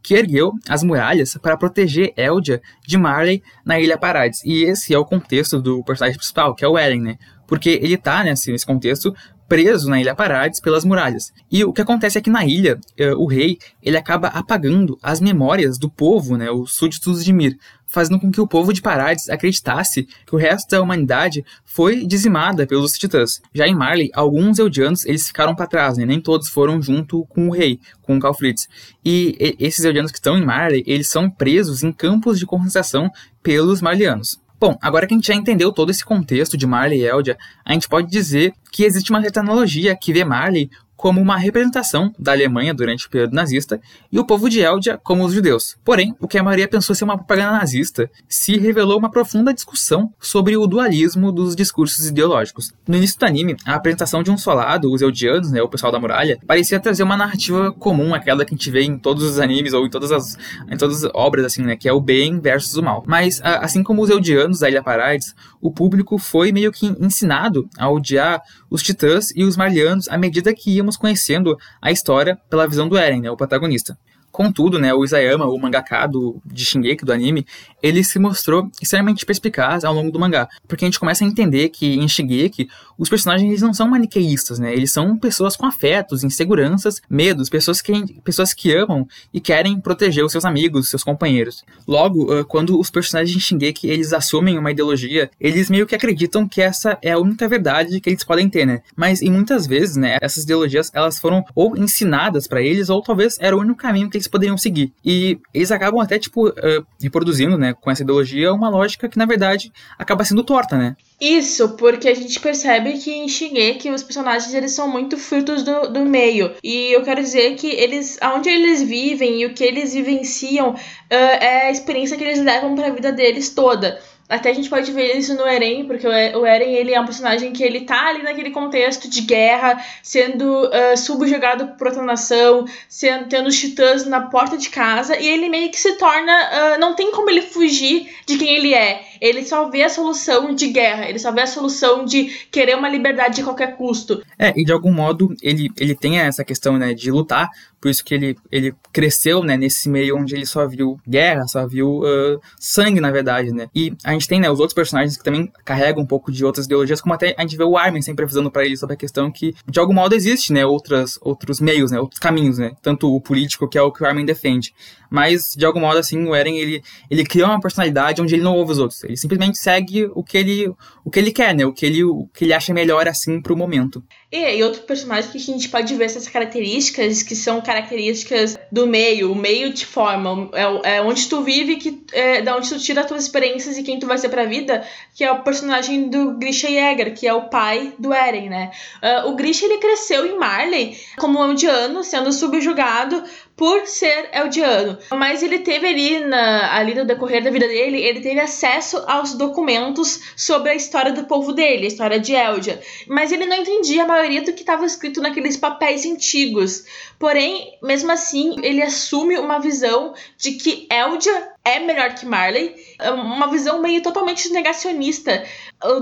[0.03, 4.43] que ergueu as muralhas para proteger Eldia de Marley na Ilha Parades.
[4.45, 7.19] E esse é o contexto do personagem principal, que é o Eren, né?
[7.47, 9.15] Porque ele tá nesse, nesse contexto
[9.49, 11.33] preso na Ilha Parades pelas muralhas.
[11.51, 15.21] E o que acontece é que na ilha, uh, o rei, ele acaba apagando as
[15.21, 19.31] memórias do povo, né, os súditos de Mir, fazendo com que o povo de Parades
[19.31, 23.41] acreditasse que o resto da humanidade foi dizimada pelos titãs.
[23.55, 26.05] Já em Marley, alguns eldianos eles ficaram para trás, né?
[26.05, 28.69] nem todos foram junto com o rei, com o Calfritz.
[29.03, 33.11] E, esses eldianos que estão em Marley, eles são presos em campos de concentração
[33.43, 34.39] pelos marlianos.
[34.61, 37.73] Bom, agora que a gente já entendeu todo esse contexto de Marley e Eldia, a
[37.73, 42.33] gente pode dizer que existe uma certa analogia que vê Marley como uma representação da
[42.33, 43.81] Alemanha durante o período nazista
[44.11, 45.77] e o povo de Eldia como os judeus.
[45.85, 50.13] Porém, o que a maioria pensou ser uma propaganda nazista se revelou uma profunda discussão
[50.19, 52.73] sobre o dualismo dos discursos ideológicos.
[52.87, 56.01] No início do anime, a apresentação de um solado, os Eldianos, né, o pessoal da
[56.01, 59.73] muralha, parecia trazer uma narrativa comum, aquela que a gente vê em todos os animes
[59.73, 60.37] ou em todas as,
[60.69, 63.05] em todas as obras, assim, né, que é o bem versus o mal.
[63.07, 67.89] Mas, assim como os Eldianos da Ilha Parades, o público foi meio que ensinado a
[67.89, 72.89] odiar os titãs e os marlianos à medida que íamos conhecendo a história pela visão
[72.89, 73.99] do Eren, né, o protagonista.
[74.31, 77.47] Contudo, né, o Isayama, o mangaka do, de Shingeki, do anime,
[77.83, 81.71] ele se mostrou extremamente perspicaz ao longo do mangá, porque a gente começa a entender
[81.71, 84.73] que em Shingeki os personagens eles não são maniqueístas, né?
[84.73, 90.25] Eles são pessoas com afetos, inseguranças, medos, pessoas que, pessoas que amam e querem proteger
[90.25, 91.65] os seus amigos, seus companheiros.
[91.87, 96.61] Logo, quando os personagens de Shingeki eles assumem uma ideologia, eles meio que acreditam que
[96.61, 98.83] essa é a única verdade que eles podem ter, né?
[98.97, 103.37] Mas e muitas vezes, né, essas ideologias elas foram ou ensinadas para eles ou talvez
[103.41, 104.93] era o único caminho que eles poderiam seguir.
[105.05, 109.27] E eles acabam até tipo uh, reproduzindo, né, com essa ideologia uma lógica que na
[109.27, 110.97] verdade acaba sendo torta, né?
[111.21, 115.89] Isso, porque a gente percebe que em Shingeki os personagens eles são muito frutos do,
[115.89, 116.53] do meio.
[116.63, 120.77] E eu quero dizer que eles, aonde eles vivem e o que eles vivenciam uh,
[121.11, 124.01] é a experiência que eles levam para a vida deles toda.
[124.29, 127.51] Até a gente pode ver isso no Eren, porque o Eren ele é um personagem
[127.53, 133.27] que ele tá ali naquele contexto de guerra, sendo uh, subjugado por outra nação, sendo,
[133.29, 136.33] tendo os titãs na porta de casa, e ele meio que se torna.
[136.33, 139.03] Uh, não tem como ele fugir de quem ele é.
[139.21, 142.89] Ele só vê a solução de guerra, ele só vê a solução de querer uma
[142.89, 144.23] liberdade de qualquer custo.
[144.39, 147.51] É, e de algum modo ele, ele tem essa questão, né, de lutar,
[147.81, 151.67] por isso que ele, ele cresceu, né, nesse meio onde ele só viu guerra, só
[151.67, 153.69] viu uh, sangue, na verdade, né.
[153.75, 156.67] E a gente tem, né, os outros personagens que também carregam um pouco de outras
[156.67, 159.31] ideologias, como até a gente vê o Armin sempre avisando para ele sobre a questão
[159.31, 163.21] que, de algum modo, existe, né, outras, outros meios, né, outros caminhos, né, tanto o
[163.21, 164.75] político, que é o que o Armin defende,
[165.11, 168.57] mas, de algum modo, assim, o Eren, ele, ele cria uma personalidade onde ele não
[168.57, 170.69] ouve os outros, ele simplesmente segue o que ele,
[171.05, 173.57] o que ele quer, né, o que ele, o que ele acha melhor, assim, pro
[173.57, 174.03] momento.
[174.31, 178.87] E, e outro personagem que a gente pode ver essas características, que são características do
[178.87, 182.79] meio, o meio te forma, é, é onde tu vive, que é da onde tu
[182.79, 186.11] tira as tuas experiências e quem tu vai ser pra vida, que é o personagem
[186.11, 188.71] do Grisha Jäger, que é o pai do Eren, né?
[189.03, 193.25] Uh, o Grisha, ele cresceu em Marley como um eldiano, sendo subjugado
[193.59, 194.97] por ser eldiano.
[195.11, 199.35] Mas ele teve ali, na, ali no decorrer da vida dele, ele teve acesso aos
[199.35, 202.81] documentos sobre a história do povo dele, a história de Eldia.
[203.09, 206.85] Mas ele não entendia a maioria do que estava escrito naqueles papéis antigos.
[207.19, 213.11] Porém, mesmo assim, ele assume uma visão de que Eldia é melhor que Marley, é
[213.11, 215.45] uma visão meio totalmente negacionista,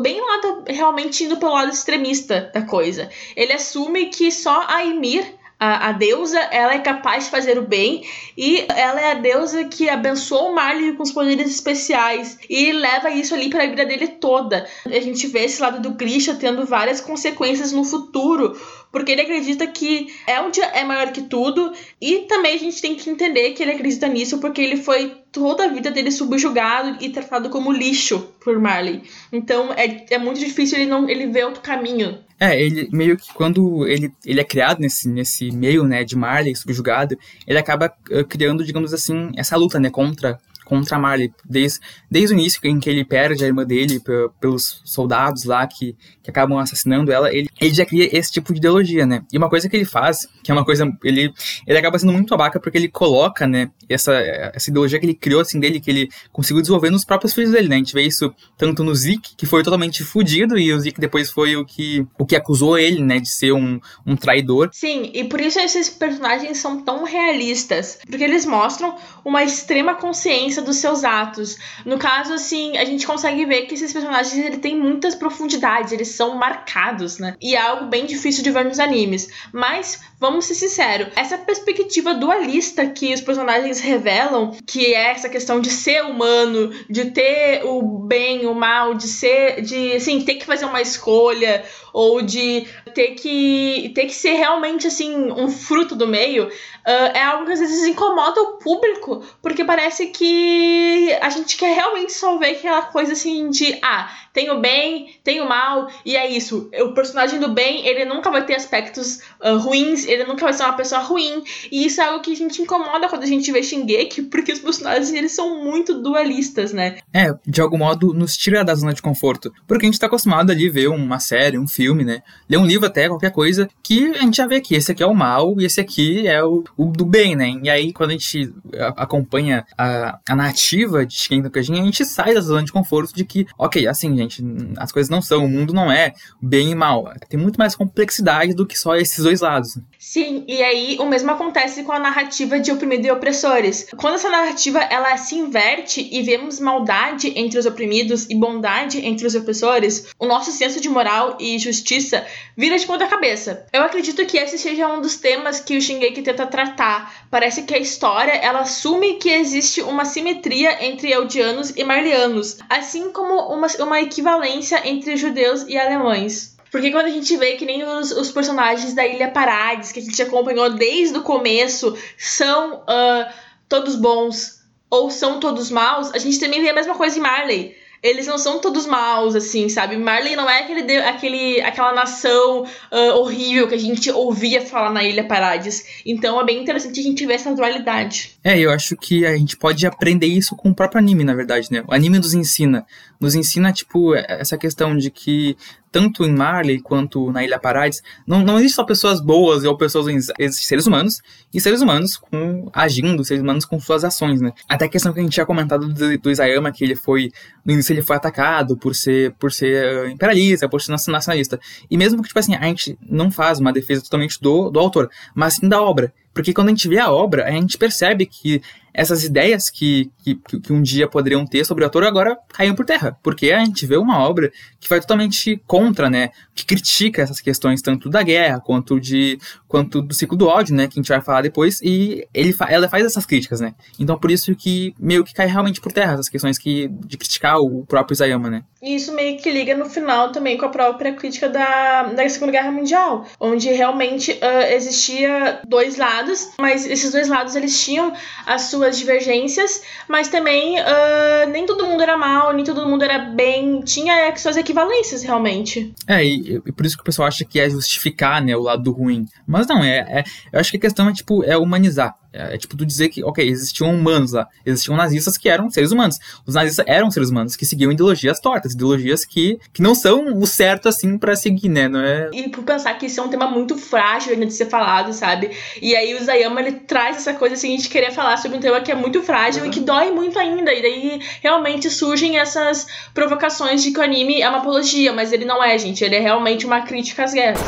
[0.00, 3.10] bem lá realmente indo pelo lado extremista da coisa.
[3.34, 7.62] Ele assume que só a Ymir a, a, deusa, ela é capaz de fazer o
[7.62, 8.04] bem
[8.36, 13.10] e ela é a deusa que abençoa o Marley com os poderes especiais e leva
[13.10, 14.66] isso ali para a vida dele toda.
[14.84, 18.54] A gente vê esse lado do Grisha tendo várias consequências no futuro,
[18.92, 23.08] porque ele acredita que Eldia é maior que tudo e também a gente tem que
[23.08, 27.48] entender que ele acredita nisso porque ele foi toda a vida dele subjugado e tratado
[27.48, 29.02] como lixo por Marley.
[29.32, 33.32] Então é, é muito difícil ele não ele ver outro caminho é, ele meio que
[33.32, 38.24] quando ele, ele é criado nesse, nesse meio, né, de Marley subjugado, ele acaba uh,
[38.24, 41.78] criando, digamos assim, essa luta, né, contra contra Marley, desde,
[42.10, 44.02] desde o início em que ele perde a irmã dele
[44.40, 48.58] pelos soldados lá que, que acabam assassinando ela, ele, ele já cria esse tipo de
[48.58, 49.22] ideologia, né?
[49.32, 51.32] E uma coisa que ele faz, que é uma coisa, ele,
[51.64, 55.40] ele acaba sendo muito abaca porque ele coloca, né, essa, essa ideologia que ele criou,
[55.40, 57.76] assim, dele, que ele conseguiu desenvolver nos próprios filhos dele, né?
[57.76, 61.30] A gente vê isso tanto no Zeke, que foi totalmente fudido, e o Zeke depois
[61.30, 64.70] foi o que, o que acusou ele, né, de ser um, um traidor.
[64.72, 70.60] Sim, e por isso esses personagens são tão realistas, porque eles mostram uma extrema consciência
[70.60, 71.56] dos seus atos.
[71.84, 76.15] No caso, assim, a gente consegue ver que esses personagens ele têm muitas profundidades, eles
[76.16, 77.34] são marcados, né?
[77.40, 79.28] E é algo bem difícil de ver nos animes.
[79.52, 85.60] Mas, vamos ser sinceros, essa perspectiva dualista que os personagens revelam, que é essa questão
[85.60, 90.46] de ser humano, de ter o bem, o mal, de ser, de, assim, ter que
[90.46, 96.06] fazer uma escolha, ou de ter que, ter que ser realmente, assim, um fruto do
[96.06, 101.56] meio, uh, é algo que às vezes incomoda o público, porque parece que a gente
[101.56, 105.88] quer realmente só ver aquela coisa assim de, ah, tem o bem, tem o mal,
[106.04, 106.68] e é isso.
[106.82, 110.64] O personagem do bem, ele nunca vai ter aspectos uh, ruins, ele nunca vai ser
[110.64, 113.62] uma pessoa ruim, e isso é algo que a gente incomoda quando a gente vê
[113.62, 116.98] Shingeki, porque os personagens, eles são muito dualistas, né?
[117.14, 120.50] É, de algum modo, nos tira da zona de conforto, porque a gente tá acostumado
[120.52, 122.22] ali ver uma série, um filme, né?
[122.46, 125.06] Ler um livro até, qualquer coisa, que a gente já vê que esse aqui é
[125.06, 127.54] o mal, e esse aqui é o, o do bem, né?
[127.62, 128.52] E aí, quando a gente
[128.98, 133.46] acompanha a, a narrativa de Shingeki a gente sai da zona de conforto de que,
[133.56, 134.44] ok, assim, gente, gente.
[134.76, 137.12] As coisas não são, o mundo não é bem e mal.
[137.28, 139.78] Tem muito mais complexidade do que só esses dois lados.
[139.98, 143.88] Sim, e aí o mesmo acontece com a narrativa de oprimido e opressores.
[143.96, 149.26] Quando essa narrativa ela se inverte e vemos maldade entre os oprimidos e bondade entre
[149.26, 152.24] os opressores, o nosso senso de moral e justiça
[152.56, 153.66] vira de ponta cabeça.
[153.72, 157.26] Eu acredito que esse seja um dos temas que o Shingeki tenta tratar.
[157.30, 163.10] Parece que a história ela assume que existe uma simetria entre eldianos e marlianos, assim
[163.10, 166.56] como uma, uma equivalência entre judeus e alemães.
[166.70, 170.02] Porque quando a gente vê que nem os, os, personagens da Ilha Parades, que a
[170.02, 173.32] gente acompanhou desde o começo, são uh,
[173.68, 177.76] todos bons ou são todos maus, a gente também vê a mesma coisa em Marley
[178.02, 179.96] eles não são todos maus, assim, sabe?
[179.96, 185.02] Marley não é aquele, aquele, aquela nação uh, horrível que a gente ouvia falar na
[185.04, 186.02] Ilha Parades.
[186.04, 188.36] Então é bem interessante a gente ver essa dualidade.
[188.44, 191.70] É, eu acho que a gente pode aprender isso com o próprio anime, na verdade,
[191.70, 191.82] né?
[191.86, 192.86] O anime nos ensina.
[193.20, 195.56] Nos ensina, tipo, essa questão de que
[195.96, 200.04] tanto em Marley quanto na Ilha Parades, não, não existe só pessoas boas ou pessoas
[200.04, 201.22] ruins, existem seres humanos
[201.54, 204.52] e seres humanos com, agindo, seres humanos com suas ações, né?
[204.68, 207.32] Até a questão que a gente tinha comentado do, do Isayama, que ele foi,
[207.64, 211.58] no início ele foi atacado por ser, por ser imperialista, por ser nacionalista.
[211.90, 215.08] E mesmo que, tipo assim, a gente não faz uma defesa totalmente do, do autor,
[215.34, 216.12] mas sim da obra.
[216.34, 218.60] Porque quando a gente vê a obra, a gente percebe que
[218.96, 222.86] essas ideias que, que, que, um dia poderiam ter sobre o autor agora caíram por
[222.86, 223.14] terra.
[223.22, 226.30] Porque a gente vê uma obra que vai totalmente contra, né?
[226.54, 229.38] Que critica essas questões tanto da guerra quanto, de,
[229.68, 230.88] quanto do ciclo do ódio, né?
[230.88, 231.78] Que a gente vai falar depois.
[231.82, 233.74] E ele ela faz essas críticas, né?
[234.00, 237.58] Então por isso que meio que cai realmente por terra essas questões que, de criticar
[237.58, 238.64] o próprio Isayama, né?
[238.80, 242.52] E isso meio que liga no final também com a própria crítica da, da Segunda
[242.52, 248.12] Guerra Mundial, onde realmente uh, existia dois lados, mas esses dois lados eles tinham
[248.46, 253.18] as suas divergências, mas também uh, nem todo mundo era mal, nem todo mundo era
[253.18, 255.94] bem, tinha suas equivalências realmente.
[256.06, 258.92] É, e, e por isso que o pessoal acha que é justificar, né, o lado
[258.92, 259.26] ruim.
[259.46, 262.14] Mas não, é, é eu acho que a questão é, tipo, é humanizar.
[262.35, 265.91] É, é, tipo tu dizer que, ok, existiam humanos lá, existiam nazistas que eram seres
[265.91, 266.17] humanos.
[266.45, 270.47] Os nazistas eram seres humanos que seguiam ideologias tortas, ideologias que, que não são o
[270.47, 271.89] certo assim para seguir, né?
[271.89, 272.29] Não é...
[272.33, 275.51] E por pensar que isso é um tema muito frágil ainda de ser falado, sabe?
[275.81, 278.79] E aí o Zayama ele traz essa coisa assim de querer falar sobre um tema
[278.79, 279.69] que é muito frágil uhum.
[279.69, 280.73] e que dói muito ainda.
[280.73, 285.43] E daí realmente surgem essas provocações de que o anime é uma apologia, mas ele
[285.43, 286.03] não é, gente.
[286.03, 287.61] Ele é realmente uma crítica às guerras.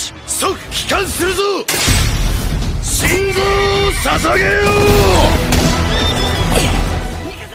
[0.00, 0.14] 信
[0.46, 1.60] 号を捧げよ
[2.03, 2.03] う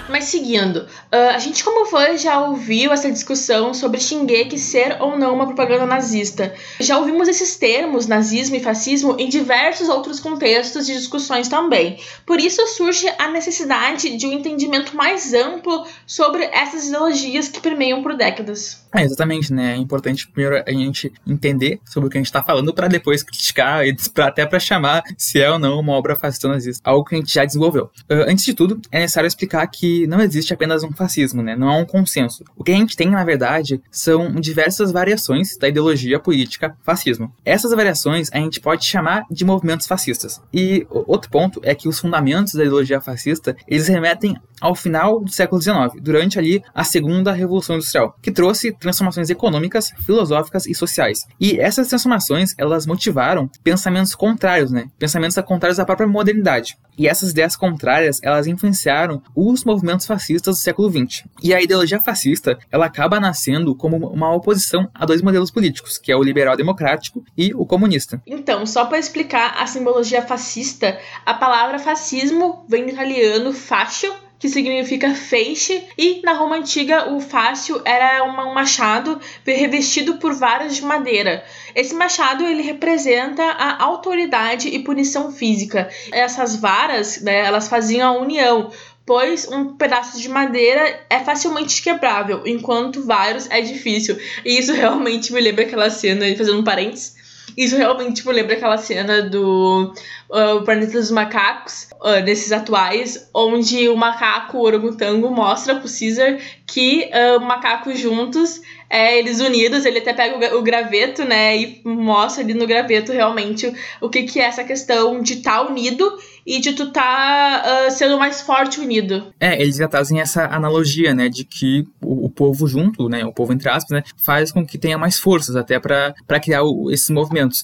[0.09, 5.19] mas seguindo, uh, a gente como fã já ouviu essa discussão sobre Shingeki ser ou
[5.19, 6.55] não uma propaganda nazista.
[6.79, 11.99] Já ouvimos esses termos, nazismo e fascismo, em diversos outros contextos de discussões também.
[12.25, 18.03] Por isso surge a necessidade de um entendimento mais amplo sobre essas ideologias que permeiam
[18.03, 18.81] por décadas.
[18.95, 19.75] É, exatamente, né?
[19.75, 23.23] É importante primeiro a gente entender sobre o que a gente está falando para depois
[23.23, 26.83] criticar e até para chamar se é ou não uma obra fascista nazista.
[26.85, 27.85] Algo que a gente já desenvolveu.
[28.11, 31.57] Uh, antes de tudo, é necessário explicar que não existe apenas um fascismo, né?
[31.57, 32.45] Não há um consenso.
[32.57, 37.33] O que a gente tem, na verdade, são diversas variações da ideologia política fascismo.
[37.45, 40.41] Essas variações a gente pode chamar de movimentos fascistas.
[40.53, 45.33] E outro ponto é que os fundamentos da ideologia fascista, eles remetem ao final do
[45.33, 51.27] século XIX, durante ali a segunda revolução industrial, que trouxe transformações econômicas, filosóficas e sociais.
[51.41, 54.89] E essas transformações, elas motivaram pensamentos contrários, né?
[54.99, 56.77] Pensamentos contrários à própria modernidade.
[56.99, 61.25] E essas ideias contrárias, elas influenciaram os movimentos fascistas do século XX.
[61.43, 66.13] E a ideologia fascista, ela acaba nascendo como uma oposição a dois modelos políticos, que
[66.13, 68.21] é o liberal democrático e o comunista.
[68.27, 74.49] Então, só para explicar a simbologia fascista, a palavra fascismo vem do italiano fascio, que
[74.49, 80.83] significa feixe, e na Roma antiga o fácio era um machado revestido por varas de
[80.83, 81.45] madeira.
[81.75, 85.91] Esse machado ele representa a autoridade e punição física.
[86.11, 88.71] Essas varas, né, elas faziam a união,
[89.11, 94.17] pois um pedaço de madeira é facilmente quebrável, enquanto vários é difícil.
[94.45, 97.17] E isso realmente me lembra aquela cena, fazendo um parênteses,
[97.57, 99.93] isso realmente tipo, lembra aquela cena do
[100.31, 106.39] uh, Planeta dos Macacos, uh, desses atuais, onde o macaco o orangotango mostra pro Caesar
[106.65, 111.83] que uh, macacos juntos, é, eles unidos, ele até pega o, o, graveto, né, e
[111.85, 115.63] mostra ali no graveto realmente o, o que, que é essa questão de estar tá
[115.63, 116.17] unido
[116.47, 119.33] e de tu tá uh, sendo mais forte unido.
[119.39, 123.33] É, eles já trazem essa analogia, né, de que o, o, povo junto, né, o
[123.33, 127.11] povo entre aspas, né, faz com que tenha mais forças até para criar o, esses
[127.11, 127.63] movimentos.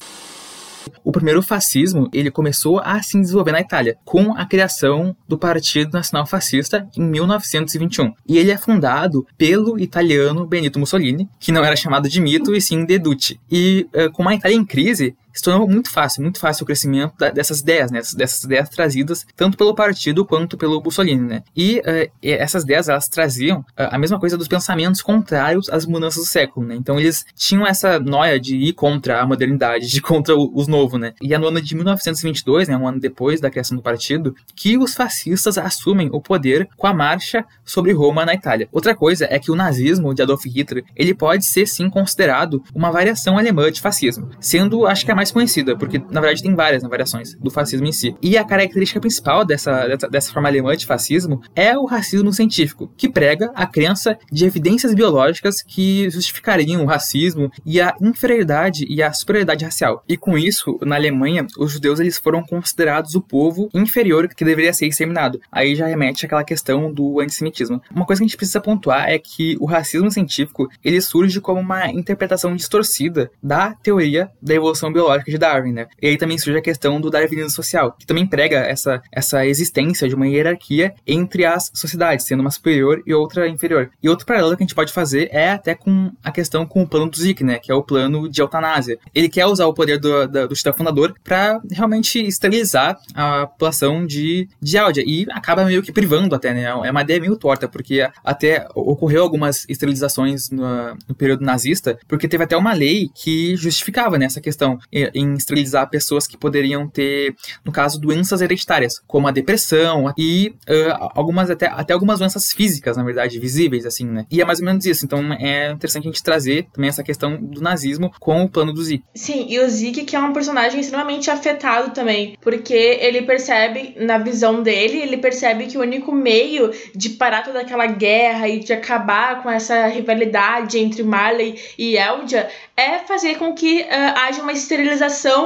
[1.04, 5.92] O primeiro fascismo, ele começou a se desenvolver na Itália, com a criação do Partido
[5.92, 8.12] Nacional Fascista em 1921.
[8.28, 12.60] E ele é fundado pelo italiano Benito Mussolini, que não era chamado de mito e
[12.60, 13.38] sim de Duce.
[13.50, 17.14] E uh, com a Itália em crise, se tornou muito fácil, muito fácil o crescimento
[17.18, 18.00] da, dessas ideias, né?
[18.16, 21.42] Dessas ideias trazidas tanto pelo partido quanto pelo Mussolini, né?
[21.54, 26.22] E uh, essas ideias, elas traziam uh, a mesma coisa dos pensamentos contrários às mudanças
[26.22, 26.74] do século, né?
[26.74, 30.66] Então eles tinham essa noia de ir contra a modernidade, de ir contra o, os
[30.66, 31.12] novos, né?
[31.20, 34.78] E é no ano de 1922, né, um ano depois da criação do partido, que
[34.78, 38.68] os fascistas assumem o poder com a marcha sobre Roma na Itália.
[38.72, 42.90] Outra coisa é que o nazismo de Adolf Hitler, ele pode ser sim considerado uma
[42.90, 46.54] variação alemã de fascismo, sendo acho que a mais mais conhecida, porque na verdade tem
[46.54, 48.14] várias né, variações do fascismo em si.
[48.22, 52.90] E a característica principal dessa, dessa, dessa forma alemã de fascismo é o racismo científico,
[52.96, 59.02] que prega a crença de evidências biológicas que justificariam o racismo e a inferioridade e
[59.02, 60.04] a superioridade racial.
[60.08, 64.72] E com isso, na Alemanha, os judeus eles foram considerados o povo inferior que deveria
[64.72, 65.40] ser exterminado.
[65.50, 67.80] Aí já remete àquela questão do antissemitismo.
[67.90, 71.60] Uma coisa que a gente precisa pontuar é que o racismo científico ele surge como
[71.60, 75.86] uma interpretação distorcida da teoria da evolução biológica de Darwin, né?
[76.00, 80.08] E aí também surge a questão do darwinismo social, que também prega essa, essa existência
[80.08, 83.90] de uma hierarquia entre as sociedades, sendo uma superior e outra inferior.
[84.02, 86.88] E outro paralelo que a gente pode fazer é até com a questão com o
[86.88, 87.58] plano do Zeke, né?
[87.58, 88.98] Que é o plano de eutanásia.
[89.14, 94.48] Ele quer usar o poder do, do, do fundador para realmente esterilizar a população de,
[94.60, 96.62] de Áudia e acaba meio que privando até, né?
[96.64, 102.28] É uma ideia meio torta, porque até ocorreu algumas esterilizações no, no período nazista, porque
[102.28, 104.78] teve até uma lei que justificava né, questão
[105.14, 107.34] em esterilizar pessoas que poderiam ter,
[107.64, 112.96] no caso, doenças hereditárias, como a depressão e uh, algumas até, até algumas doenças físicas,
[112.96, 114.26] na verdade, visíveis, assim, né?
[114.30, 115.04] E é mais ou menos isso.
[115.04, 118.82] Então é interessante a gente trazer também essa questão do nazismo com o plano do
[118.82, 119.04] Zeke.
[119.14, 124.18] Sim, e o Zeke que é um personagem extremamente afetado também, porque ele percebe, na
[124.18, 128.72] visão dele, ele percebe que o único meio de parar toda aquela guerra e de
[128.72, 133.86] acabar com essa rivalidade entre Marley e Eldia é fazer com que uh,
[134.22, 134.85] haja uma esterilização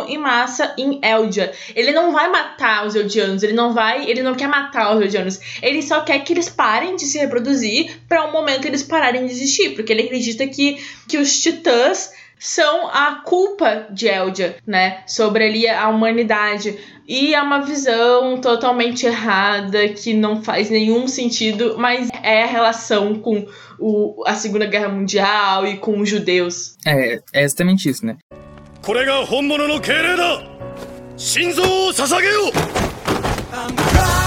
[0.09, 1.53] em massa em Eldia.
[1.75, 5.41] Ele não vai matar os Eldianos, ele não vai, ele não quer matar os Eldianos.
[5.63, 9.33] Ele só quer que eles parem de se reproduzir para um momento eles pararem de
[9.33, 10.79] existir, porque ele acredita que,
[11.09, 15.03] que os titãs são a culpa de Eldia, né?
[15.07, 16.79] Sobre ali a humanidade.
[17.07, 23.17] E é uma visão totalmente errada, que não faz nenhum sentido, mas é a relação
[23.17, 23.47] com
[23.79, 26.77] o, a Segunda Guerra Mundial e com os judeus.
[26.87, 28.17] É, é exatamente isso, né?
[28.83, 30.43] これが本物の敬礼だ。
[31.17, 34.20] 心臓を捧げよう。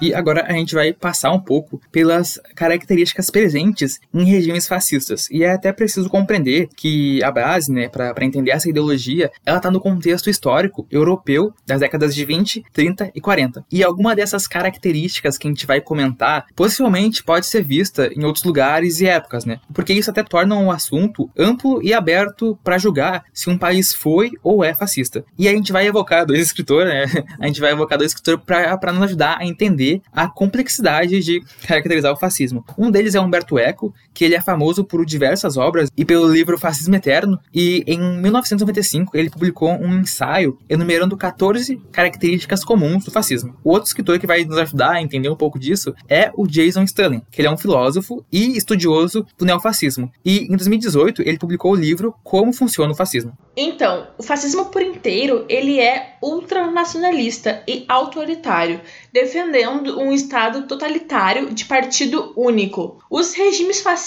[0.00, 5.28] E agora a gente vai passar um pouco pelas características presentes em regimes fascistas.
[5.30, 9.70] E é até preciso compreender que a base, né, para entender essa ideologia, ela está
[9.70, 13.64] no contexto histórico europeu das décadas de 20, 30 e 40.
[13.72, 18.44] E alguma dessas características que a gente vai comentar possivelmente pode ser vista em outros
[18.44, 19.60] lugares e épocas, né?
[19.72, 24.32] Porque isso até torna um assunto amplo e aberto para julgar se um país foi
[24.42, 25.24] ou é fascista.
[25.38, 27.24] E a gente vai evocar dois escritores, né?
[27.40, 32.12] A gente vai evocar dois escritores para nos ajudar a entender a complexidade de caracterizar
[32.12, 32.64] o fascismo.
[32.76, 36.56] Um deles é Humberto Eco, que ele é famoso por diversas obras e pelo livro
[36.56, 43.54] Fascismo Eterno, e em 1995 ele publicou um ensaio enumerando 14 características comuns do fascismo.
[43.62, 46.84] O outro escritor que vai nos ajudar a entender um pouco disso é o Jason
[46.84, 50.10] Stalin, que ele é um filósofo e estudioso do neofascismo.
[50.24, 53.36] E em 2018 ele publicou o livro Como Funciona o Fascismo.
[53.54, 58.80] Então, o fascismo por inteiro, ele é ultranacionalista e autoritário,
[59.12, 62.98] defendendo um estado totalitário de partido único.
[63.10, 64.05] Os regimes fascistas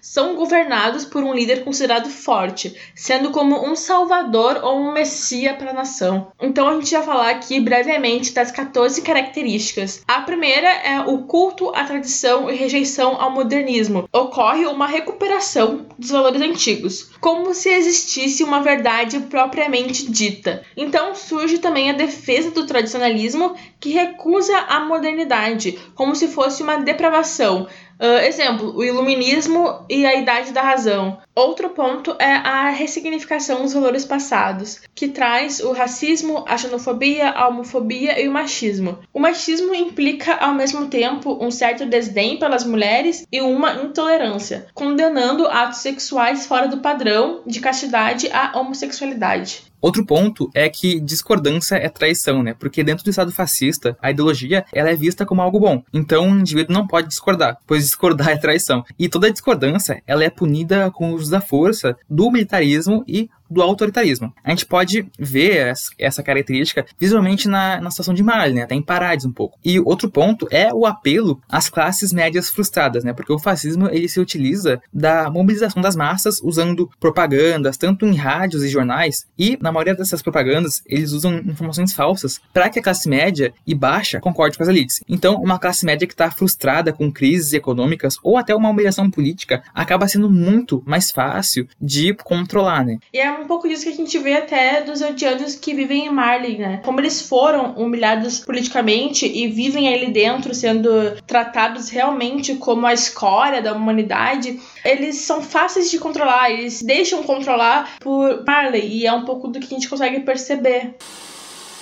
[0.00, 5.70] são governados por um líder considerado forte, sendo como um salvador ou um messia para
[5.70, 6.32] a nação.
[6.40, 10.02] Então a gente vai falar aqui brevemente das 14 características.
[10.06, 14.08] A primeira é o culto à tradição e rejeição ao modernismo.
[14.12, 20.62] Ocorre uma recuperação dos valores antigos, como se existisse uma verdade propriamente dita.
[20.76, 26.76] Então surge também a defesa do tradicionalismo que recusa a modernidade, como se fosse uma
[26.76, 27.66] depravação,
[28.00, 31.18] Uh, exemplo, o iluminismo e a idade da razão.
[31.34, 37.48] Outro ponto é a ressignificação dos valores passados, que traz o racismo, a xenofobia, a
[37.48, 38.98] homofobia e o machismo.
[39.12, 45.46] O machismo implica ao mesmo tempo um certo desdém pelas mulheres e uma intolerância, condenando
[45.46, 49.68] atos sexuais fora do padrão de castidade à homossexualidade.
[49.80, 52.54] Outro ponto é que discordância é traição, né?
[52.58, 55.82] Porque dentro do Estado fascista, a ideologia ela é vista como algo bom.
[55.92, 58.84] Então o indivíduo não pode discordar, pois discordar é traição.
[58.98, 63.62] E toda discordância ela é punida com o uso da força, do militarismo e do
[63.62, 64.32] autoritarismo.
[64.42, 68.62] A gente pode ver essa característica visualmente na, na situação de Marley, né?
[68.62, 69.58] até em Parades um pouco.
[69.64, 73.12] E outro ponto é o apelo às classes médias frustradas, né?
[73.12, 78.62] porque o fascismo ele se utiliza da mobilização das massas usando propagandas, tanto em rádios
[78.62, 83.08] e jornais, e na maioria dessas propagandas eles usam informações falsas para que a classe
[83.08, 85.02] média e baixa concorde com as elites.
[85.08, 89.62] Então, uma classe média que está frustrada com crises econômicas ou até uma humilhação política
[89.74, 92.98] acaba sendo muito mais fácil de controlar, né?
[93.12, 96.10] E é um pouco disso que a gente vê até dos odianos que vivem em
[96.10, 96.80] Marley, né?
[96.84, 100.90] Como eles foram humilhados politicamente e vivem ali dentro sendo
[101.26, 107.98] tratados realmente como a escória da humanidade, eles são fáceis de controlar, eles deixam controlar
[108.00, 110.94] por Marley e é um pouco do que a gente consegue perceber.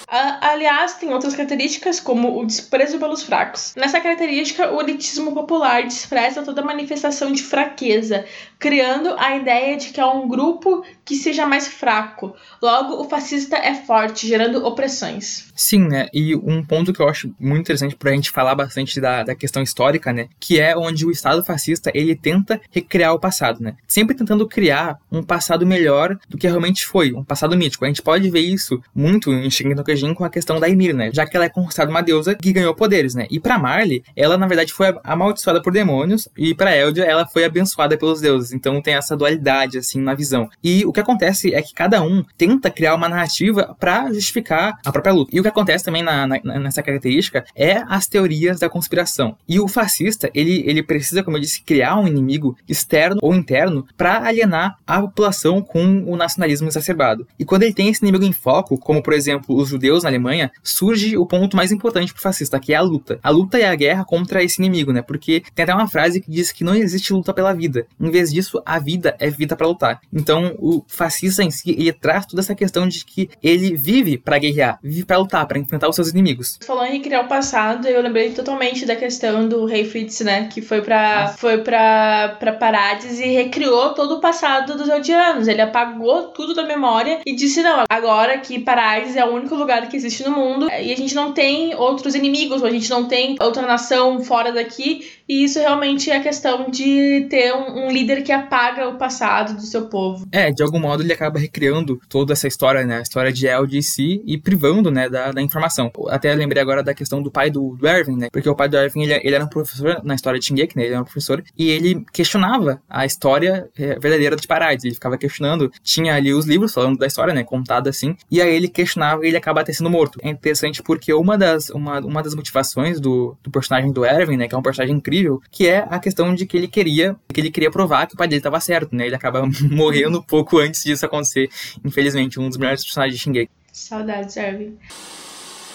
[0.08, 3.74] Aliás, tem outras características, como o desprezo pelos fracos.
[3.76, 8.24] Nessa característica, o elitismo popular despreza toda manifestação de fraqueza,
[8.58, 12.34] criando a ideia de que é um grupo que seja mais fraco.
[12.62, 15.48] Logo, o fascista é forte, gerando opressões.
[15.54, 16.08] Sim, né?
[16.12, 19.62] E um ponto que eu acho muito interessante pra gente falar bastante da, da questão
[19.62, 20.28] histórica, né?
[20.38, 23.74] Que é onde o Estado fascista, ele tenta recriar o passado, né?
[23.86, 27.84] Sempre tentando criar um passado melhor do que realmente foi, um passado mítico.
[27.84, 31.10] A gente pode ver isso muito em Shingeki com a questão da Ymir, né?
[31.12, 33.26] Já que ela é considerada uma deusa que ganhou poderes, né?
[33.30, 37.44] E pra Marley, ela na verdade foi amaldiçoada por demônios e pra Eldia ela foi
[37.44, 38.52] abençoada pelos deuses.
[38.52, 40.48] Então tem essa dualidade, assim, na visão.
[40.62, 44.92] E o que acontece é que cada um tenta criar uma narrativa para justificar a
[44.92, 45.30] própria luta.
[45.34, 49.36] E o que acontece também na, na, nessa característica é as teorias da conspiração.
[49.48, 53.86] E o fascista, ele, ele precisa, como eu disse, criar um inimigo externo ou interno
[53.96, 57.26] para alienar a população com o nacionalismo exacerbado.
[57.38, 60.50] E quando ele tem esse inimigo em foco, como por exemplo os judeus na Alemanha,
[60.62, 63.18] surge o ponto mais importante para o fascista, que é a luta.
[63.22, 65.02] A luta é a guerra contra esse inimigo, né?
[65.02, 67.86] Porque tem até uma frase que diz que não existe luta pela vida.
[68.00, 70.00] Em vez disso, a vida é vida para lutar.
[70.12, 74.38] Então, o fascista em si, ele traz toda essa questão de que ele vive para
[74.38, 76.58] guerrear, vive para lutar, para enfrentar os seus inimigos.
[76.64, 80.60] Falando em criar o passado, eu lembrei totalmente da questão do rei Fritz, né, que
[80.62, 85.48] foi para foi para para Parades e recriou todo o passado dos Eldianos.
[85.48, 89.75] Ele apagou tudo da memória e disse não, agora que Parades é o único lugar
[89.82, 93.36] que existe no mundo e a gente não tem outros inimigos, a gente não tem
[93.40, 98.22] outra nação fora daqui e isso realmente é a questão de ter um, um, líder
[98.22, 100.26] que apaga o passado do seu povo.
[100.30, 102.98] É, de algum modo ele acaba recriando toda essa história, né?
[102.98, 105.90] A história de El de si e privando, né, da, da informação.
[106.08, 108.28] Até lembrei agora da questão do pai do, do Erwin, né?
[108.30, 110.84] Porque o pai do Erwin, ele, ele era um professor na história de Shingeki, né?
[110.84, 114.84] Ele era um professor e ele questionava a história é, verdadeira de Parades.
[114.84, 115.72] Ele ficava questionando.
[115.82, 117.42] Tinha ali os livros falando da história, né?
[117.42, 118.16] Contada assim.
[118.30, 120.18] E aí ele questionava e ele acaba até sendo morto.
[120.22, 124.48] É interessante porque uma das, uma, uma das motivações do, do personagem do Erwin, né?
[124.48, 127.50] Que é um personagem incrível, que é a questão de que ele queria, que ele
[127.50, 129.06] queria provar que o pai dele estava certo, né?
[129.06, 131.48] Ele acaba morrendo pouco antes disso acontecer,
[131.84, 133.50] infelizmente, um dos melhores personagens de Shingeki.
[133.72, 134.78] Saudades, Erwin.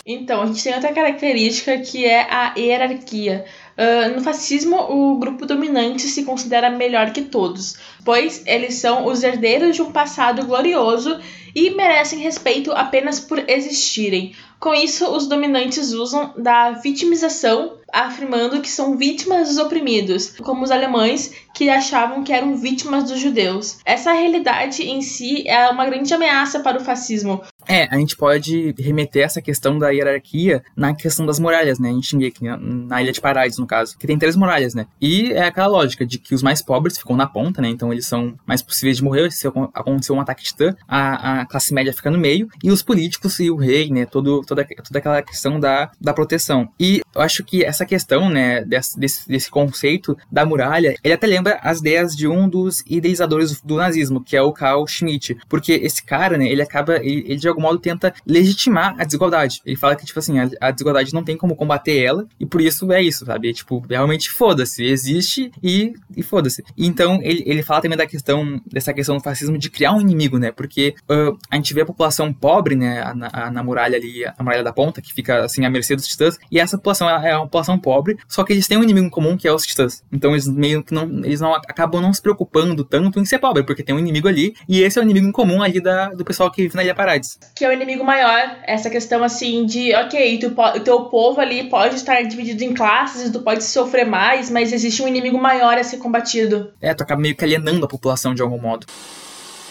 [0.05, 3.45] Então, a gente tem outra característica que é a hierarquia.
[3.81, 9.23] Uh, no fascismo, o grupo dominante se considera melhor que todos, pois eles são os
[9.23, 11.19] herdeiros de um passado glorioso
[11.55, 14.35] e merecem respeito apenas por existirem.
[14.59, 20.69] Com isso, os dominantes usam da vitimização, afirmando que são vítimas dos oprimidos, como os
[20.69, 23.79] alemães que achavam que eram vítimas dos judeus.
[23.83, 28.73] Essa realidade em si é uma grande ameaça para o fascismo, é, a gente pode
[28.77, 31.89] remeter essa questão da hierarquia na questão das muralhas, né?
[31.89, 33.97] Em Shingeki, na Ilha de Parades, no caso.
[33.97, 34.87] Que tem três muralhas, né?
[34.99, 37.69] E é aquela lógica de que os mais pobres ficam na ponta, né?
[37.69, 39.31] Então eles são mais possíveis de morrer.
[39.31, 42.49] Se acontecer um ataque titã, a, a classe média fica no meio.
[42.63, 44.05] E os políticos e o rei, né?
[44.05, 46.69] Todo, toda, toda aquela questão da, da proteção.
[46.79, 48.63] E eu acho que essa questão, né?
[48.63, 53.61] Desse, desse, desse conceito da muralha, ele até lembra as ideias de um dos idealizadores
[53.61, 55.37] do nazismo, que é o Karl Schmitt.
[55.47, 56.47] Porque esse cara, né?
[56.47, 56.97] Ele acaba...
[56.97, 59.61] Ele, ele algum modo tenta legitimar a desigualdade.
[59.65, 62.61] Ele fala que, tipo assim, a, a desigualdade não tem como combater ela, e por
[62.61, 63.49] isso é isso, sabe?
[63.49, 66.63] É, tipo, realmente foda-se, existe e, e foda-se.
[66.77, 70.37] Então, ele, ele fala também da questão, dessa questão do fascismo de criar um inimigo,
[70.37, 70.51] né?
[70.51, 74.63] Porque uh, a gente vê a população pobre, né, na, na muralha ali, a muralha
[74.63, 77.77] da ponta, que fica, assim, à mercê dos titãs, e essa população é uma população
[77.77, 80.03] pobre, só que eles têm um inimigo comum, que é os titãs.
[80.11, 83.63] Então, eles meio que não, eles não acabam não se preocupando tanto em ser pobre,
[83.63, 86.23] porque tem um inimigo ali, e esse é o inimigo em comum ali da, do
[86.23, 88.57] pessoal que vive na Ilha Parades que é o inimigo maior.
[88.63, 93.31] Essa questão assim de, ok, tu, o teu povo ali pode estar dividido em classes,
[93.31, 96.73] tu pode sofrer mais, mas existe um inimigo maior a ser combatido.
[96.81, 98.87] É, tu acaba meio que alienando a população de algum modo.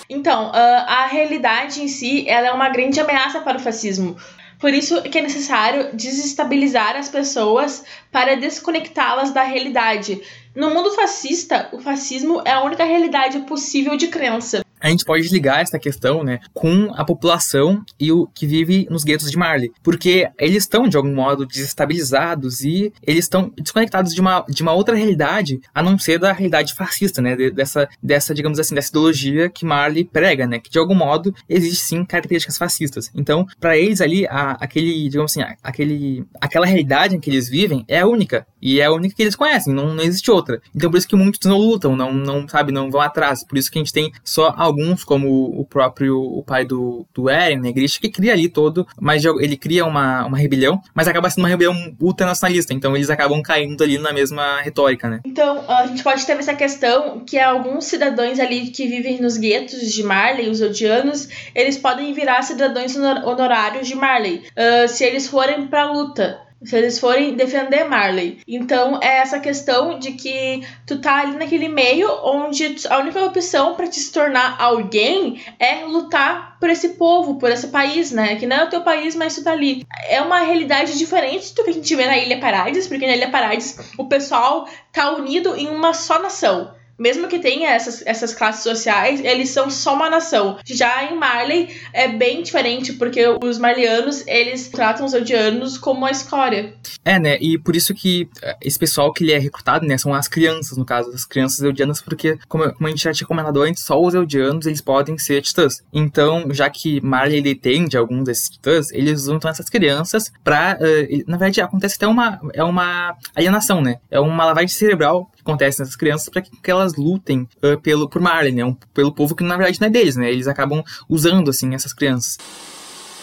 [0.08, 4.16] Então, a realidade em si, ela é uma grande ameaça para o fascismo.
[4.58, 10.20] Por isso que é necessário desestabilizar as pessoas para desconectá-las da realidade.
[10.54, 15.28] No mundo fascista, o fascismo é a única realidade possível de crença a gente pode
[15.28, 19.70] ligar essa questão, né, com a população e o que vive nos guetos de Marley,
[19.82, 24.72] porque eles estão de algum modo desestabilizados e eles estão desconectados de uma, de uma
[24.72, 29.48] outra realidade, a não ser da realidade fascista, né, dessa dessa, digamos assim, dessa ideologia
[29.48, 33.10] que Marley prega, né, que de algum modo existe sim características fascistas.
[33.14, 37.84] Então, para eles ali, a, aquele, digamos assim, aquele aquela realidade em que eles vivem
[37.88, 40.60] é única e é a única que eles conhecem, não, não existe outra.
[40.74, 43.70] Então, por isso que muitos não lutam, não não sabe, não vão atrás, por isso
[43.70, 47.72] que a gente tem só alguns, como o próprio o pai do, do Eren, né,
[47.72, 51.48] Grisha, que cria ali todo, mas ele cria uma, uma rebelião, mas acaba sendo uma
[51.48, 55.20] rebelião ultranacionalista, então eles acabam caindo ali na mesma retórica, né?
[55.24, 59.92] Então, a gente pode ter essa questão que alguns cidadãos ali que vivem nos guetos
[59.92, 65.66] de Marley, os odianos, eles podem virar cidadãos honorários de Marley, uh, se eles forem
[65.66, 68.40] pra luta se eles forem defender Marley.
[68.46, 73.74] Então é essa questão de que tu tá ali naquele meio onde a única opção
[73.74, 78.36] para te se tornar alguém é lutar por esse povo, por esse país, né?
[78.36, 79.86] Que não é o teu país, mas tu tá ali.
[80.08, 83.30] É uma realidade diferente do que a gente vê na Ilha Parades, porque na Ilha
[83.30, 88.62] Parades o pessoal tá unido em uma só nação mesmo que tenha essas, essas classes
[88.62, 90.58] sociais, eles são só uma nação.
[90.66, 96.10] Já em Marley é bem diferente, porque os marlianos, eles tratam os eldianos como a
[96.10, 96.74] escória.
[97.02, 97.38] É, né?
[97.40, 100.76] E por isso que eh, esse pessoal que ele é recrutado, né, são as crianças,
[100.76, 103.98] no caso, as crianças eldianas, porque, como, como a gente já tinha comentado antes, só
[103.98, 105.82] os eldianos, eles podem ser titãs.
[105.90, 110.78] Então, já que Marley, ele tem de alguns desses titãs, eles usam essas crianças pra...
[110.78, 112.38] Uh, na verdade, acontece até uma...
[112.52, 113.96] é uma alienação, né?
[114.10, 118.20] É uma lavagem cerebral acontece nessas crianças para que, que, elas lutem uh, pelo, por
[118.20, 118.64] Marley, né?
[118.64, 120.30] Um, pelo povo que na verdade não é deles, né?
[120.30, 122.38] Eles acabam usando, assim, essas crianças.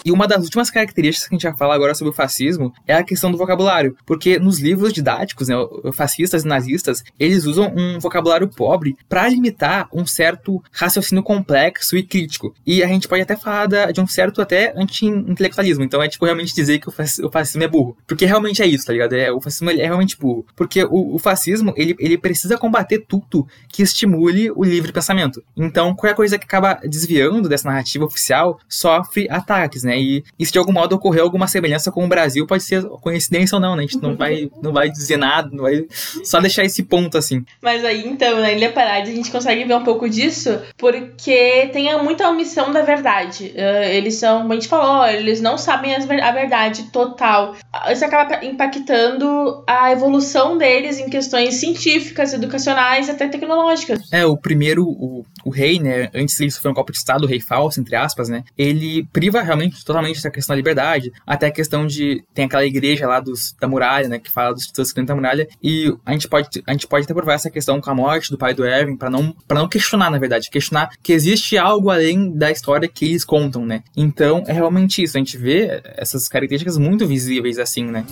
[0.08, 2.93] E uma das últimas características que a gente vai falar agora sobre o fascismo é
[2.93, 5.55] a questão do vocabulário, porque nos livros didáticos, né,
[5.91, 12.03] fascistas e nazistas, eles usam um vocabulário pobre para limitar um certo raciocínio complexo e
[12.03, 12.55] crítico.
[12.66, 15.84] E a gente pode até falar de um certo até anti-intelectualismo.
[15.84, 18.93] Então é tipo realmente dizer que o fascismo é burro, porque realmente é isso, tá
[18.93, 19.12] ligado?
[19.12, 23.45] É, o fascismo é realmente burro, porque o, o fascismo ele, ele precisa combater tudo
[23.68, 25.43] que estimule o livre pensamento.
[25.58, 29.97] Então qualquer coisa que acaba desviando dessa narrativa oficial sofre ataques, né?
[30.00, 33.56] E, e se de algum modo ocorreu alguma semelhança com o Brasil, pode ser coincidência
[33.56, 33.84] ou não, né?
[33.84, 35.86] A gente não vai, não vai dizer nada, não vai
[36.24, 37.43] só deixar esse ponto assim.
[37.62, 41.88] Mas aí, então, na Ilha Parade, a gente consegue ver um pouco disso, porque tem
[42.04, 43.54] muita omissão da verdade.
[43.56, 47.56] Uh, eles são, como a gente falou, eles não sabem a verdade total.
[47.91, 54.00] Isso acaba impactando a evolução deles em questões científicas, educacionais até tecnológicas.
[54.12, 56.10] É, o primeiro, o, o rei, né?
[56.14, 58.43] Antes ele sofreu um golpe de Estado, o rei falso, entre aspas, né?
[58.58, 63.08] Ele priva realmente totalmente essa questão da liberdade, até a questão de tem aquela igreja
[63.08, 66.28] lá dos da muralha, né, que fala dos titãs dentro da muralha, e a gente
[66.28, 68.98] pode a gente pode até provar essa questão com a morte do pai do Erwin
[68.98, 73.06] para não para não questionar, na verdade, questionar que existe algo além da história que
[73.06, 73.84] eles contam, né?
[73.96, 78.04] Então, é realmente isso, a gente vê essas características muito visíveis assim, né?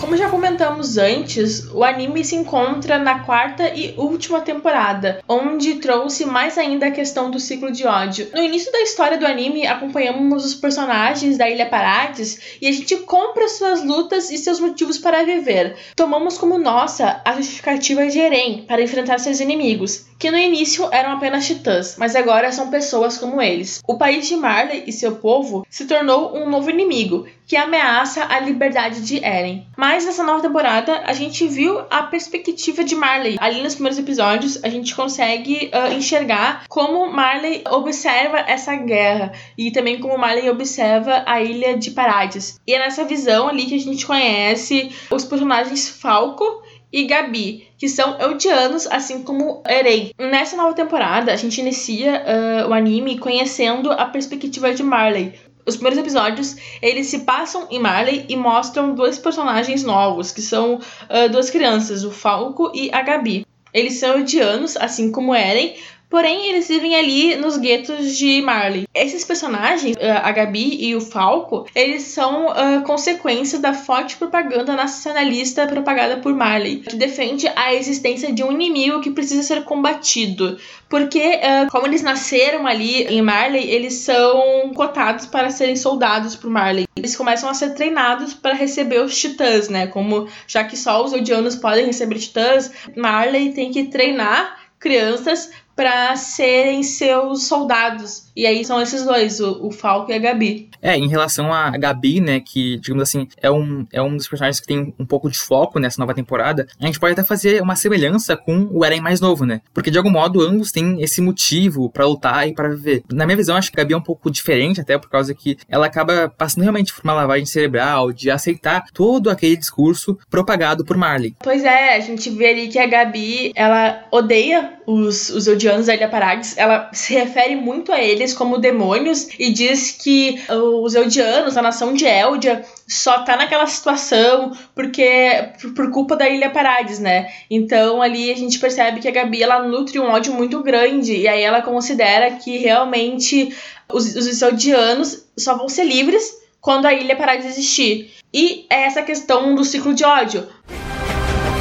[0.00, 6.24] Como já comentamos antes, o anime se encontra na quarta e última temporada, onde trouxe
[6.24, 8.28] mais ainda a questão do ciclo de ódio.
[8.34, 12.96] No início da história do anime, acompanhamos os personagens da Ilha Parades e a gente
[12.98, 15.76] compra suas lutas e seus motivos para viver.
[15.94, 21.12] Tomamos como nossa a justificativa de Eren para enfrentar seus inimigos, que no início eram
[21.12, 23.80] apenas titãs, mas agora são pessoas como eles.
[23.86, 28.38] O país de Marley e seu povo se tornou um novo inimigo, que ameaça a
[28.40, 29.66] liberdade de Eren.
[29.76, 33.36] Mas nessa nova temporada, a gente viu a perspectiva de Marley.
[33.40, 39.70] Ali nos primeiros episódios, a gente consegue uh, enxergar como Marley observa essa guerra e
[39.70, 42.60] também como Marley observa a ilha de Parades.
[42.66, 46.62] E é nessa visão ali que a gente conhece os personagens Falco
[46.92, 50.10] e Gabi, que são eldianos, assim como Eren.
[50.18, 55.34] Nessa nova temporada, a gente inicia uh, o anime conhecendo a perspectiva de Marley,
[55.68, 60.76] os primeiros episódios, eles se passam em Marley e mostram dois personagens novos, que são
[60.76, 63.46] uh, duas crianças, o Falco e a Gabi.
[63.72, 65.74] Eles são odianos, assim como Eren,
[66.10, 68.88] Porém, eles vivem ali nos guetos de Marley.
[68.94, 74.74] Esses personagens, ah, a Gabi e o Falco, eles são uh, consequência da forte propaganda
[74.74, 80.58] nacionalista propagada por Marley, que defende a existência de um inimigo que precisa ser combatido.
[80.88, 86.48] Porque, uh, como eles nasceram ali em Marley, eles são cotados para serem soldados por
[86.48, 86.86] Marley.
[86.96, 89.86] Eles começam a ser treinados para receber os titãs, né?
[89.86, 96.16] Como já que só os Eldianos podem receber titãs, Marley tem que treinar crianças para
[96.16, 98.32] serem seus soldados.
[98.34, 100.68] E aí são esses dois, o, o, Falco e a Gabi.
[100.82, 104.58] É, em relação a Gabi, né, que, digamos assim, é um, é um dos personagens
[104.58, 107.76] que tem um pouco de foco nessa nova temporada, a gente pode até fazer uma
[107.76, 109.60] semelhança com o Eren mais novo, né?
[109.72, 113.04] Porque de algum modo ambos têm esse motivo para lutar e para viver.
[113.12, 115.56] Na minha visão, acho que a Gabi é um pouco diferente, até por causa que
[115.68, 120.96] ela acaba passando realmente por uma lavagem cerebral, de aceitar todo aquele discurso propagado por
[120.96, 121.36] Marley.
[121.38, 125.94] Pois é, a gente vê ali que a Gabi, ela odeia os, os Eldianos da
[125.94, 131.58] Ilha Parades, ela se refere muito a eles como demônios e diz que os Eldianos,
[131.58, 137.30] a nação de Eldia, só tá naquela situação porque por, culpa da Ilha Parades, né?
[137.50, 141.28] Então ali a gente percebe que a Gabi ela nutre um ódio muito grande e
[141.28, 143.54] aí ela considera que realmente
[143.92, 146.32] os, os Eldianos só vão ser livres
[146.62, 148.10] quando a ilha parar de existir.
[148.32, 150.48] E é essa questão do ciclo de ódio.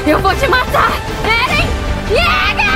[0.08, 0.94] Eu vou te matar!
[1.26, 1.68] Eren!
[2.08, 2.67] Jäger!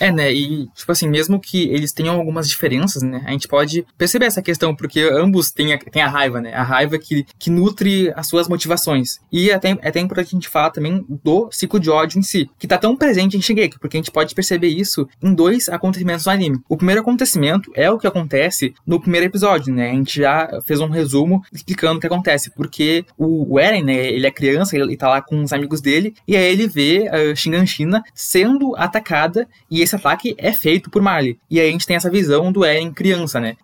[0.00, 0.32] É, né?
[0.32, 3.22] E, tipo assim, mesmo que eles tenham algumas diferenças, né?
[3.26, 6.54] A gente pode perceber essa questão, porque ambos têm a, têm a raiva, né?
[6.54, 9.18] A raiva que, que nutre as suas motivações.
[9.32, 12.22] E é até, é até importante a gente falar também do ciclo de ódio em
[12.22, 15.68] si, que tá tão presente em Shingeki, porque a gente pode perceber isso em dois
[15.68, 16.60] acontecimentos do anime.
[16.68, 19.90] O primeiro acontecimento é o que acontece no primeiro episódio, né?
[19.90, 24.06] A gente já fez um resumo explicando o que acontece, porque o, Eren, né?
[24.08, 27.34] Ele é criança, ele tá lá com os amigos dele, e aí ele vê a
[27.34, 31.38] Shinganshina sendo atacada e esse ataque é feito por Marley.
[31.50, 33.56] E aí a gente tem essa visão do Eren criança, né?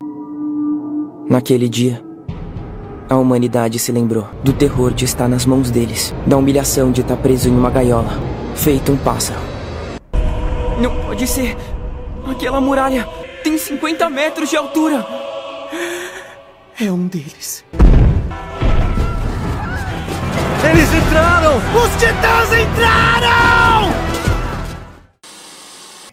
[1.28, 2.02] Naquele dia,
[3.08, 7.16] a humanidade se lembrou do terror de estar nas mãos deles, da humilhação de estar
[7.16, 8.18] preso em uma gaiola,
[8.56, 9.40] feito um pássaro.
[10.80, 11.56] Não pode ser!
[12.26, 13.06] Aquela muralha
[13.42, 15.06] tem 50 metros de altura!
[16.80, 17.64] É um deles.
[20.70, 21.56] Eles entraram!
[21.56, 24.13] Os titãs entraram!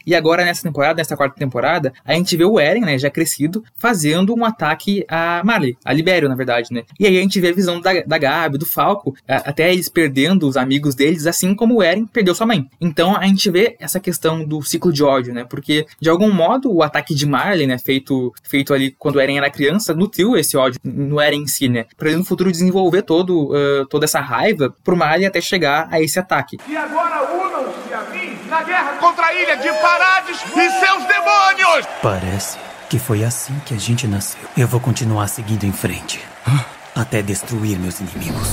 [0.05, 3.63] E agora, nessa temporada, nessa quarta temporada, a gente vê o Eren, né, já crescido,
[3.75, 6.83] fazendo um ataque a Marley, a Libério, na verdade, né?
[6.99, 10.47] E aí a gente vê a visão da, da Gabi, do Falco, até eles perdendo
[10.47, 12.67] os amigos deles, assim como o Eren perdeu sua mãe.
[12.79, 15.45] Então a gente vê essa questão do ciclo de ódio, né?
[15.47, 19.37] Porque, de algum modo, o ataque de Marley, né, feito, feito ali quando o Eren
[19.37, 21.85] era criança, nutriu esse ódio no Eren em si, né?
[21.97, 26.01] Pra ele no futuro desenvolver todo, uh, toda essa raiva pro Marley até chegar a
[26.01, 26.57] esse ataque.
[26.67, 27.90] E agora unam-se
[28.51, 31.87] na guerra contra a ilha de Parades e seus demônios!
[32.01, 34.41] Parece que foi assim que a gente nasceu.
[34.57, 36.21] Eu vou continuar seguindo em frente.
[36.93, 38.49] Até destruir meus inimigos.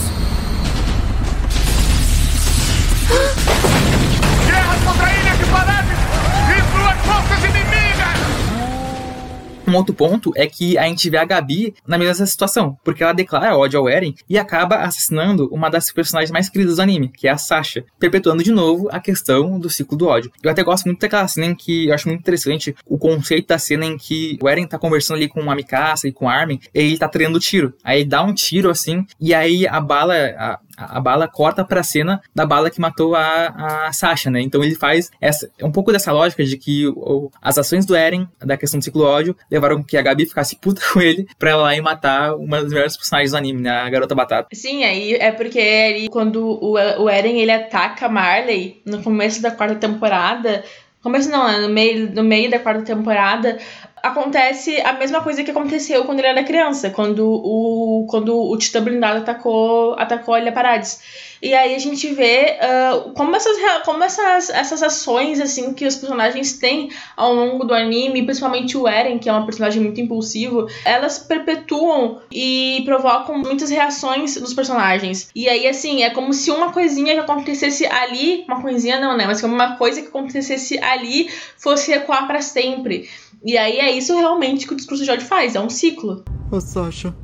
[9.69, 13.13] Um outro ponto é que a gente vê a Gabi na mesma situação, porque ela
[13.13, 17.29] declara ódio ao Eren e acaba assassinando uma das personagens mais queridas do anime, que
[17.29, 20.33] é a Sasha, perpetuando de novo a questão do ciclo do ódio.
[20.43, 23.59] Eu até gosto muito daquela cena em que eu acho muito interessante o conceito da
[23.59, 26.59] cena em que o Eren tá conversando ali com a Mikasa e com o Armin,
[26.75, 27.75] e ele tá treinando tiro.
[27.85, 31.83] Aí ele dá um tiro assim, e aí a bala, a, a, bala corta pra
[31.83, 34.41] cena da bala que matou a, a Sasha, né?
[34.41, 38.29] Então ele faz essa, um pouco dessa lógica de que o, as ações do Eren,
[38.39, 41.77] da questão do ciclo ódio, levaram que a Gabi ficasse puta com ele pra ela
[41.77, 43.71] ir matar uma das melhores personagens do anime, né?
[43.71, 44.49] A Garota Batata.
[44.53, 49.51] Sim, aí é porque ali, quando o, o Eren ele ataca Marley no começo da
[49.51, 50.65] quarta temporada,
[51.03, 51.59] começo não, né?
[51.59, 53.59] no meio, no meio da quarta temporada,
[54.03, 58.83] acontece a mesma coisa que aconteceu quando ele era criança, quando o, quando o Titã
[58.83, 61.01] Blindado atacou, atacou a Ilha Parades.
[61.43, 65.97] E aí a gente vê uh, como, essas, como essas, essas ações assim que os
[65.97, 70.67] personagens têm ao longo do anime, principalmente o Eren, que é um personagem muito impulsivo,
[70.85, 75.31] elas perpetuam e provocam muitas reações dos personagens.
[75.35, 79.27] E aí, assim, é como se uma coisinha que acontecesse ali, uma coisinha não, né?
[79.27, 83.09] Mas como uma coisa que acontecesse ali fosse ecoar para sempre.
[83.45, 86.25] E aí é isso realmente que o discurso de ódio faz, é um ciclo.
[86.51, 87.15] A Sasha.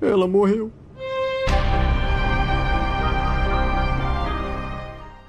[0.00, 0.70] Ela morreu.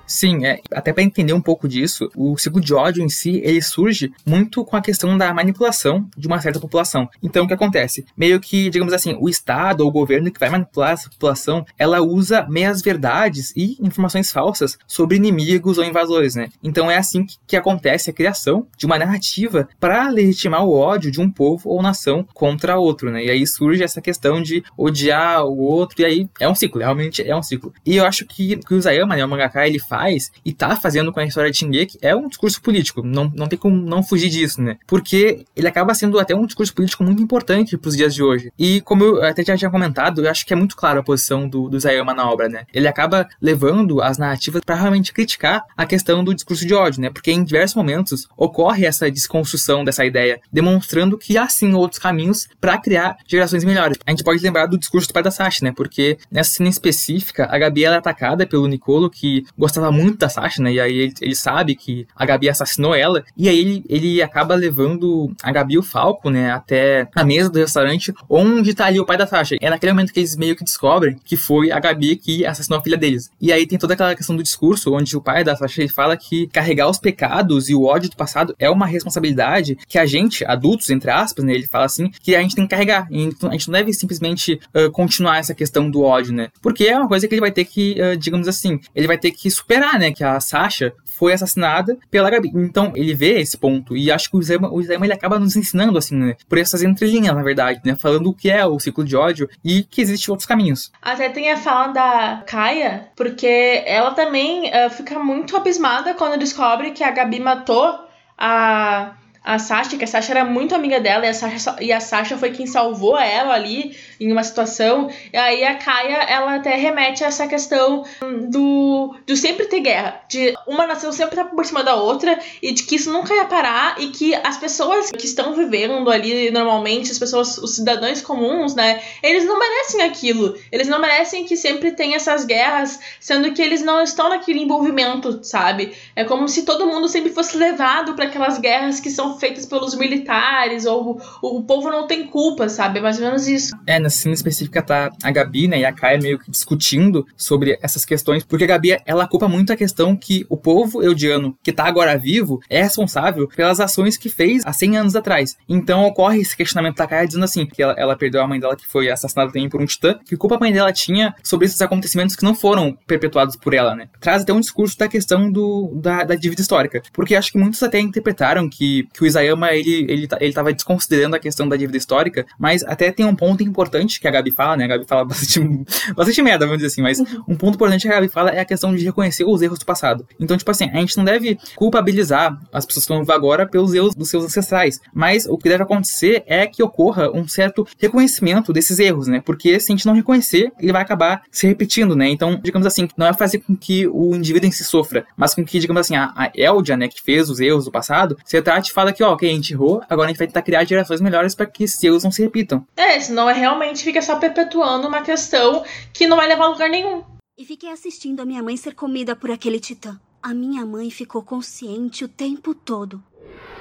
[0.07, 3.61] Sim, é, até para entender um pouco disso, o ciclo de ódio em si, ele
[3.61, 7.09] surge muito com a questão da manipulação de uma certa população.
[7.21, 8.05] Então, o que acontece?
[8.15, 11.99] Meio que, digamos assim, o Estado ou o governo que vai manipular essa população, ela
[12.01, 16.47] usa meias verdades e informações falsas sobre inimigos ou invasores, né?
[16.63, 21.11] Então, é assim que, que acontece a criação de uma narrativa para legitimar o ódio
[21.11, 23.25] de um povo ou nação contra outro, né?
[23.25, 27.21] E aí surge essa questão de odiar o outro, e aí é um ciclo, realmente
[27.21, 27.73] é um ciclo.
[27.85, 30.75] E eu acho que, que o Zayama, né, o mangaka, ele faz faz e tá
[30.75, 33.01] fazendo com a história de Shingeki é um discurso político.
[33.03, 34.77] Não, não tem como não fugir disso, né?
[34.85, 38.51] Porque ele acaba sendo até um discurso político muito importante pros dias de hoje.
[38.59, 41.49] E como eu até já tinha comentado, eu acho que é muito claro a posição
[41.49, 42.65] do, do Zayama na obra, né?
[42.71, 47.09] Ele acaba levando as narrativas para realmente criticar a questão do discurso de ódio, né?
[47.09, 52.47] Porque em diversos momentos ocorre essa desconstrução dessa ideia, demonstrando que há sim outros caminhos
[52.61, 53.97] para criar gerações melhores.
[54.05, 55.73] A gente pode lembrar do discurso do pai da Sashi, né?
[55.75, 60.61] Porque nessa cena específica, a Gabi é atacada pelo Nicolo, que gostava muito da Sasha,
[60.61, 60.73] né?
[60.73, 63.23] E aí ele, ele, sabe que a Gabi assassinou ela.
[63.35, 66.51] E aí ele, ele acaba levando a Gabi e o Falco, né?
[66.51, 69.55] Até a mesa do restaurante onde tá ali o pai da Sasha.
[69.61, 72.83] É naquele momento que eles meio que descobrem que foi a Gabi que assassinou a
[72.83, 73.29] filha deles.
[73.39, 76.15] E aí tem toda aquela questão do discurso onde o pai da Sasha ele fala
[76.17, 80.45] que carregar os pecados e o ódio do passado é uma responsabilidade que a gente,
[80.45, 81.53] adultos, entre aspas, né?
[81.53, 83.07] Ele fala assim, que a gente tem que carregar.
[83.11, 86.49] E a gente não deve simplesmente uh, continuar essa questão do ódio, né?
[86.61, 89.31] Porque é uma coisa que ele vai ter que, uh, digamos assim, ele vai ter
[89.31, 90.11] que superar, né?
[90.11, 92.51] Que a Sasha foi assassinada pela Gabi.
[92.53, 93.97] Então, ele vê esse ponto.
[93.97, 96.35] E acho que o Isayama, o Isayama ele acaba nos ensinando, assim, né?
[96.47, 97.95] Por essas entrelinhas, na verdade, né?
[97.95, 100.91] Falando o que é o ciclo de ódio e que existem outros caminhos.
[101.01, 106.91] Até tem a fala da Kaia, porque ela também uh, fica muito abismada quando descobre
[106.91, 107.99] que a Gabi matou
[108.37, 109.13] a
[109.47, 112.37] a Sasha, que a Sasha era muito amiga dela e a Sasha, e a Sasha
[112.37, 115.09] foi quem salvou ela ali em uma situação.
[115.31, 118.03] E aí a Kaia, ela até remete a essa questão
[118.49, 122.37] do, do sempre ter guerra, de uma nação sempre estar tá por cima da outra
[122.61, 126.51] e de que isso nunca ia parar e que as pessoas que estão vivendo ali
[126.51, 130.57] normalmente, as pessoas, os cidadãos comuns, né, eles não merecem aquilo.
[130.69, 135.39] Eles não merecem que sempre tenha essas guerras, sendo que eles não estão naquele envolvimento,
[135.41, 135.95] sabe?
[136.17, 139.95] É como se todo mundo sempre fosse levado para aquelas guerras que são feitas pelos
[139.95, 142.99] militares, ou o, o povo não tem culpa, sabe?
[142.99, 143.75] É mais ou menos isso.
[143.85, 147.77] É, na cena específica tá a Gabi, né, e a Kaia meio que discutindo sobre
[147.81, 151.71] essas questões, porque a Gabi, ela culpa muito a questão que o povo eudiano, que
[151.71, 155.57] tá agora vivo, é responsável pelas ações que fez há 100 anos atrás.
[155.67, 158.75] Então ocorre esse questionamento da Kaia dizendo assim, que ela, ela perdeu a mãe dela,
[158.75, 161.81] que foi assassinada também por um titã, que culpa a mãe dela tinha sobre esses
[161.81, 164.09] acontecimentos que não foram perpetuados por ela, né?
[164.19, 167.81] Traz até um discurso da questão do, da, da dívida histórica, porque acho que muitos
[167.83, 171.97] até interpretaram que, que o Isayama ele, ele, ele tava desconsiderando a questão da dívida
[171.97, 174.85] histórica, mas até tem um ponto importante que a Gabi fala, né?
[174.85, 175.59] A Gabi fala bastante,
[176.15, 177.43] bastante merda, vamos dizer assim, mas uhum.
[177.47, 179.85] um ponto importante que a Gabi fala é a questão de reconhecer os erros do
[179.85, 180.27] passado.
[180.39, 183.93] Então, tipo assim, a gente não deve culpabilizar as pessoas que estão vivas agora pelos
[183.93, 188.71] erros dos seus ancestrais, mas o que deve acontecer é que ocorra um certo reconhecimento
[188.71, 189.41] desses erros, né?
[189.43, 192.29] Porque se a gente não reconhecer, ele vai acabar se repetindo, né?
[192.29, 195.65] Então, digamos assim, não é fazer com que o indivíduo em si sofra, mas com
[195.65, 198.91] que, digamos assim, a, a Eldia, né, que fez os erros do passado, você trate
[198.91, 201.21] e fala que, ó, ok, a gente errou, agora a gente vai tentar criar gerações
[201.21, 202.85] melhores para que esses erros não se repitam.
[202.95, 205.83] É, senão é realmente fica só perpetuando uma questão
[206.13, 207.23] que não vai levar a lugar nenhum.
[207.57, 210.19] E fiquei assistindo a minha mãe ser comida por aquele titã.
[210.41, 213.23] A minha mãe ficou consciente o tempo todo.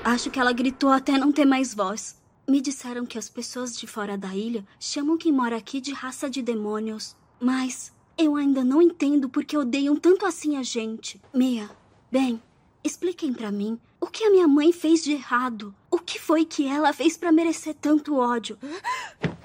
[0.03, 2.17] Acho que ela gritou até não ter mais voz.
[2.49, 6.31] Me disseram que as pessoas de fora da ilha chamam quem mora aqui de raça
[6.31, 7.15] de demônios.
[7.39, 11.21] Mas eu ainda não entendo porque odeiam tanto assim a gente.
[11.35, 11.69] Mia,
[12.11, 12.41] bem,
[12.83, 15.75] expliquem para mim o que a minha mãe fez de errado.
[15.91, 18.57] O que foi que ela fez para merecer tanto ódio?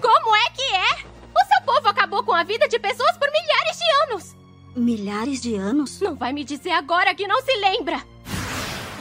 [0.00, 1.04] Como é que é?
[1.34, 4.36] O seu povo acabou com a vida de pessoas por milhares de anos.
[4.76, 6.00] Milhares de anos?
[6.00, 8.00] Não vai me dizer agora que não se lembra.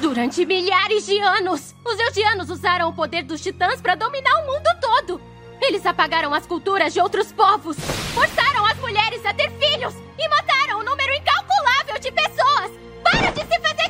[0.02, 4.68] Durante milhares de anos, os Eldianos usaram o poder dos titãs para dominar o mundo
[4.82, 5.22] todo.
[5.62, 7.78] Eles apagaram as culturas de outros povos,
[8.16, 12.72] forçaram as mulheres a ter filhos e mataram um número incalculável de pessoas.
[13.04, 13.81] Para de se fazer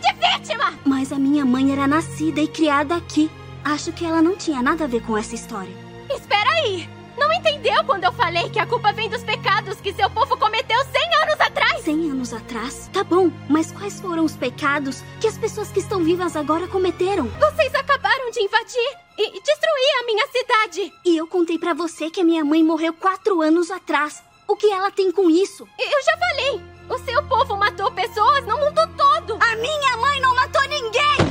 [0.85, 3.29] Mas a minha mãe era nascida e criada aqui.
[3.63, 5.73] Acho que ela não tinha nada a ver com essa história.
[6.09, 6.89] Espera aí!
[7.17, 10.77] Não entendeu quando eu falei que a culpa vem dos pecados que seu povo cometeu
[10.83, 11.83] 100 anos atrás?
[11.83, 12.89] 100 anos atrás?
[12.91, 17.27] Tá bom, mas quais foram os pecados que as pessoas que estão vivas agora cometeram?
[17.27, 20.93] Vocês acabaram de invadir e destruir a minha cidade.
[21.05, 24.23] E eu contei para você que a minha mãe morreu quatro anos atrás.
[24.47, 25.67] O que ela tem com isso?
[25.77, 26.61] Eu já falei.
[26.91, 29.39] O seu povo matou pessoas no mundo todo.
[29.41, 31.30] A minha mãe não matou ninguém!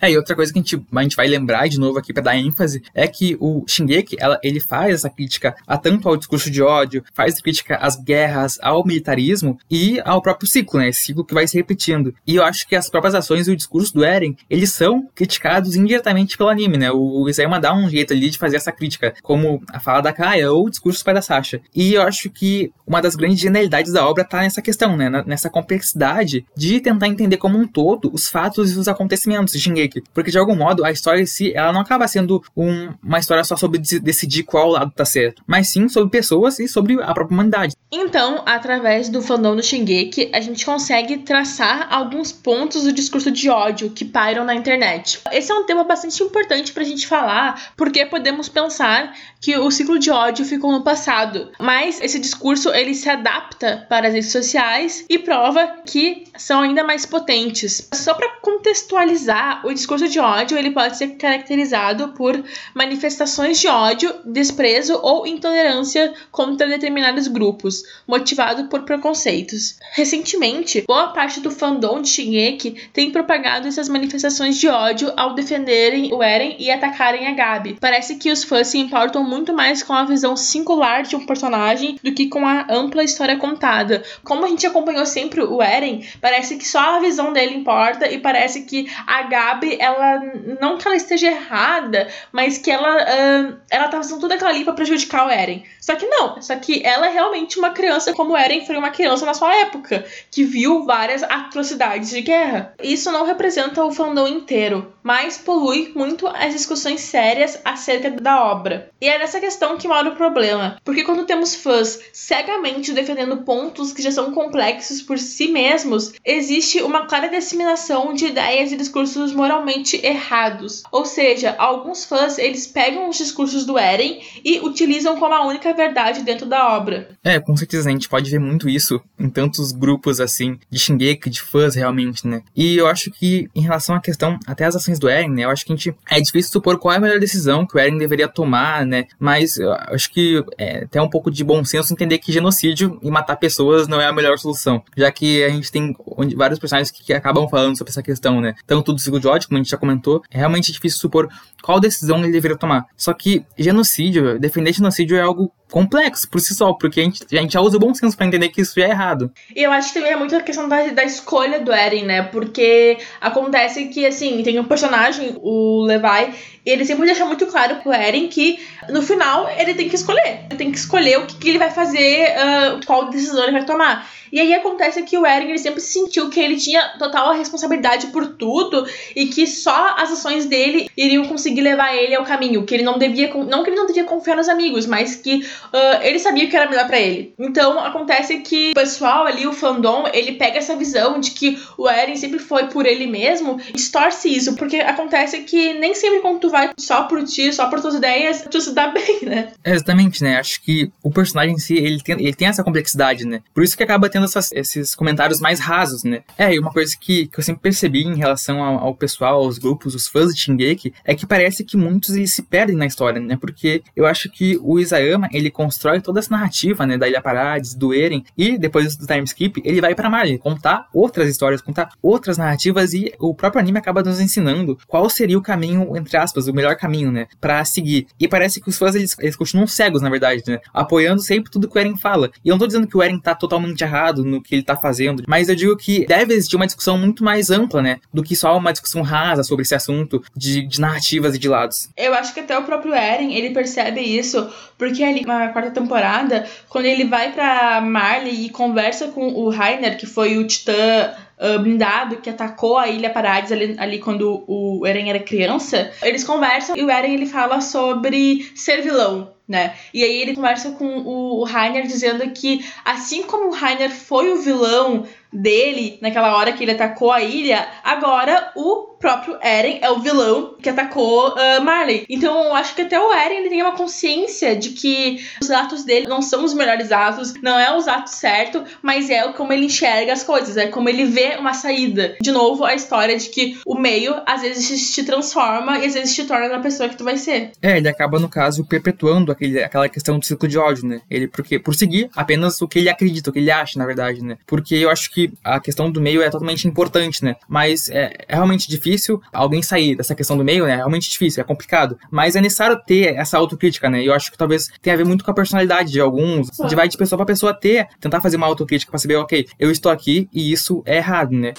[0.00, 2.22] É, e outra coisa que a gente, a gente vai lembrar de novo aqui para
[2.22, 6.50] dar ênfase é que o Shingeki, ela, ele faz essa crítica a tanto ao discurso
[6.50, 10.88] de ódio, faz crítica às guerras, ao militarismo e ao próprio ciclo, né?
[10.88, 12.14] Esse ciclo que vai se repetindo.
[12.26, 15.76] E eu acho que as próprias ações e o discurso do Eren, eles são criticados
[15.76, 16.90] indiretamente pelo anime, né?
[16.90, 20.12] O, o Isayama dá um jeito ali de fazer essa crítica, como a fala da
[20.12, 21.60] Kaia ou o discurso do pai da Sasha.
[21.74, 25.10] E eu acho que uma das grandes genialidades da obra tá nessa questão, né?
[25.26, 29.83] Nessa complexidade de tentar entender como um todo os fatos e os acontecimentos de Shingeki
[30.12, 33.44] porque de algum modo a história em si, ela não acaba sendo um, uma história
[33.44, 37.34] só sobre decidir qual lado tá certo, mas sim sobre pessoas e sobre a própria
[37.34, 37.74] humanidade.
[37.90, 43.48] Então, através do fandom do Shingeki, a gente consegue traçar alguns pontos do discurso de
[43.48, 45.20] ódio que pairam na internet.
[45.30, 49.98] Esse é um tema bastante importante pra gente falar, porque podemos pensar que o ciclo
[49.98, 55.04] de ódio ficou no passado, mas esse discurso ele se adapta para as redes sociais
[55.08, 57.88] e prova que são ainda mais potentes.
[57.92, 62.42] Só para contextualizar, o discurso de ódio ele pode ser caracterizado por
[62.74, 69.76] manifestações de ódio, desprezo ou intolerância contra determinados grupos, motivado por preconceitos.
[69.92, 76.12] Recentemente, boa parte do fandom de Shingeki tem propagado essas manifestações de ódio ao defenderem
[76.12, 77.76] o Eren e atacarem a Gabi.
[77.80, 81.98] Parece que os fãs se importam muito mais com a visão singular de um personagem
[82.02, 84.02] do que com a ampla história contada.
[84.22, 88.18] Como a gente acompanhou sempre o Eren, parece que só a visão dele importa e
[88.18, 90.20] parece que a Gabi, ela
[90.60, 94.64] não que ela esteja errada, mas que ela uh, ela tá fazendo tudo aquilo ali
[94.64, 95.64] para prejudicar o Eren.
[95.80, 98.90] Só que não, só que ela é realmente uma criança como o Eren foi uma
[98.90, 102.74] criança na sua época, que viu várias atrocidades de guerra.
[102.82, 108.90] Isso não representa o fandom inteiro, mas polui muito as discussões sérias acerca da obra.
[109.00, 113.92] E é nessa questão que mora o problema, porque quando temos fãs cegamente defendendo pontos
[113.92, 119.32] que já são complexos por si mesmos, existe uma clara disseminação de ideias e discursos
[119.54, 120.82] moralmente errados.
[120.90, 125.72] Ou seja, alguns fãs eles pegam os discursos do Eren e utilizam como a única
[125.72, 127.08] verdade dentro da obra.
[127.22, 131.30] É, com certeza a gente pode ver muito isso em tantos grupos assim de Shingeki,
[131.30, 132.42] de fãs realmente, né?
[132.56, 135.44] E eu acho que em relação à questão até as ações do Eren, né?
[135.44, 137.78] Eu acho que a gente é difícil supor qual é a melhor decisão que o
[137.78, 139.06] Eren deveria tomar, né?
[139.18, 143.10] Mas eu acho que é até um pouco de bom senso entender que genocídio e
[143.10, 145.94] matar pessoas não é a melhor solução, já que a gente tem
[146.36, 148.54] vários personagens que, que acabam falando sobre essa questão, né?
[148.66, 151.28] Tanto do ciclo de ódio, como a gente já comentou, é realmente difícil supor
[151.62, 152.86] qual decisão ele deveria tomar.
[152.96, 157.40] Só que genocídio, defender genocídio é algo complexo por si só, porque a gente, a
[157.40, 159.32] gente já usa o bom senso para entender que isso já é errado.
[159.56, 162.22] E eu acho que também é muito a questão da, da escolha do Eren, né?
[162.22, 166.32] Porque acontece que, assim, tem um personagem, o Levi,
[166.64, 170.44] e ele sempre deixa muito claro pro Eren que no final ele tem que escolher.
[170.48, 173.64] Ele tem que escolher o que, que ele vai fazer, uh, qual decisão ele vai
[173.64, 174.08] tomar.
[174.32, 178.26] E aí acontece que o Eren ele sempre sentiu que ele tinha total responsabilidade por
[178.26, 182.82] tudo e que só as ações dele iriam conseguir levar ele ao caminho, que ele
[182.82, 186.48] não devia, não que ele não devia confiar nos amigos, mas que uh, ele sabia
[186.48, 187.34] que era melhor para ele.
[187.38, 191.88] Então acontece que o pessoal ali, o fandom, ele pega essa visão de que o
[191.88, 196.50] Eren sempre foi por ele mesmo, distorce isso, porque acontece que nem sempre quando tu
[196.50, 199.52] vai só por ti, só por tuas ideias, tu se dá bem, né?
[199.62, 200.38] É, exatamente, né?
[200.38, 203.40] Acho que o personagem em si, ele tem, ele tem essa complexidade, né?
[203.52, 206.22] Por isso que acaba tendo essas, esses comentários mais rasos, né?
[206.38, 209.58] É, e uma coisa que, que eu sempre percebi em relação ao, ao, pessoal, aos
[209.58, 213.20] grupos, os fãs de Shingeki, é que parece que muitos eles se perdem na história,
[213.20, 213.36] né?
[213.40, 216.96] Porque eu acho que o Isayama, ele constrói toda essa narrativa, né?
[216.96, 220.88] Da Ilha Parades, do Eren, e depois do time skip, ele vai pra Marley contar
[220.92, 225.42] outras histórias, contar outras narrativas, e o próprio anime acaba nos ensinando qual seria o
[225.42, 227.26] caminho, entre aspas, o melhor caminho, né?
[227.40, 228.06] Pra seguir.
[228.18, 230.58] E parece que os fãs, eles, eles continuam cegos, na verdade, né?
[230.72, 232.30] Apoiando sempre tudo que o Eren fala.
[232.44, 234.76] E eu não tô dizendo que o Eren tá totalmente errado no que ele tá
[234.76, 237.98] fazendo, mas eu digo que deve existir uma discussão muito mais ampla, né?
[238.12, 241.88] Do que só uma discussão rasa sobre esse assunto de, de narrativas e de lados.
[241.96, 246.46] Eu acho que até o próprio Eren, ele percebe isso, porque ali na quarta temporada,
[246.68, 251.58] quando ele vai para Marley e conversa com o Rainer, que foi o titã uh,
[251.58, 256.76] blindado que atacou a Ilha Parades ali, ali quando o Eren era criança, eles conversam
[256.76, 259.74] e o Eren ele fala sobre ser vilão, né?
[259.92, 264.40] E aí ele conversa com o, Rainer dizendo que assim como o Rainer foi o
[264.40, 269.98] vilão dele naquela hora que ele atacou a ilha, agora o próprio Eren é o
[269.98, 272.06] vilão que atacou uh, Marley.
[272.08, 275.84] Então eu acho que até o Eren ele tem uma consciência de que os atos
[275.84, 279.66] dele não são os melhores atos, não é os atos certos, mas é como ele
[279.66, 282.16] enxerga as coisas, é como ele vê uma saída.
[282.20, 286.14] De novo, a história de que o meio às vezes te transforma e às vezes
[286.14, 287.52] te torna a pessoa que tu vai ser.
[287.60, 291.00] É, ele acaba, no caso, perpetuando aquele, aquela questão do ciclo de ódio, né?
[291.10, 294.22] Ele, porque, por seguir apenas o que ele acredita, o que ele acha, na verdade,
[294.22, 294.38] né?
[294.46, 297.36] Porque eu acho que a questão do meio é totalmente importante, né?
[297.48, 300.72] Mas é, é realmente difícil alguém sair dessa questão do meio, né?
[300.72, 301.98] É realmente difícil, é complicado.
[302.10, 304.02] Mas é necessário ter essa autocrítica, né?
[304.02, 306.48] E eu acho que talvez tenha a ver muito com a personalidade de alguns.
[306.60, 309.46] A gente vai de pessoa para pessoa ter, tentar fazer uma autocrítica para saber, ok,
[309.58, 311.54] eu estou aqui e isso é errado, né?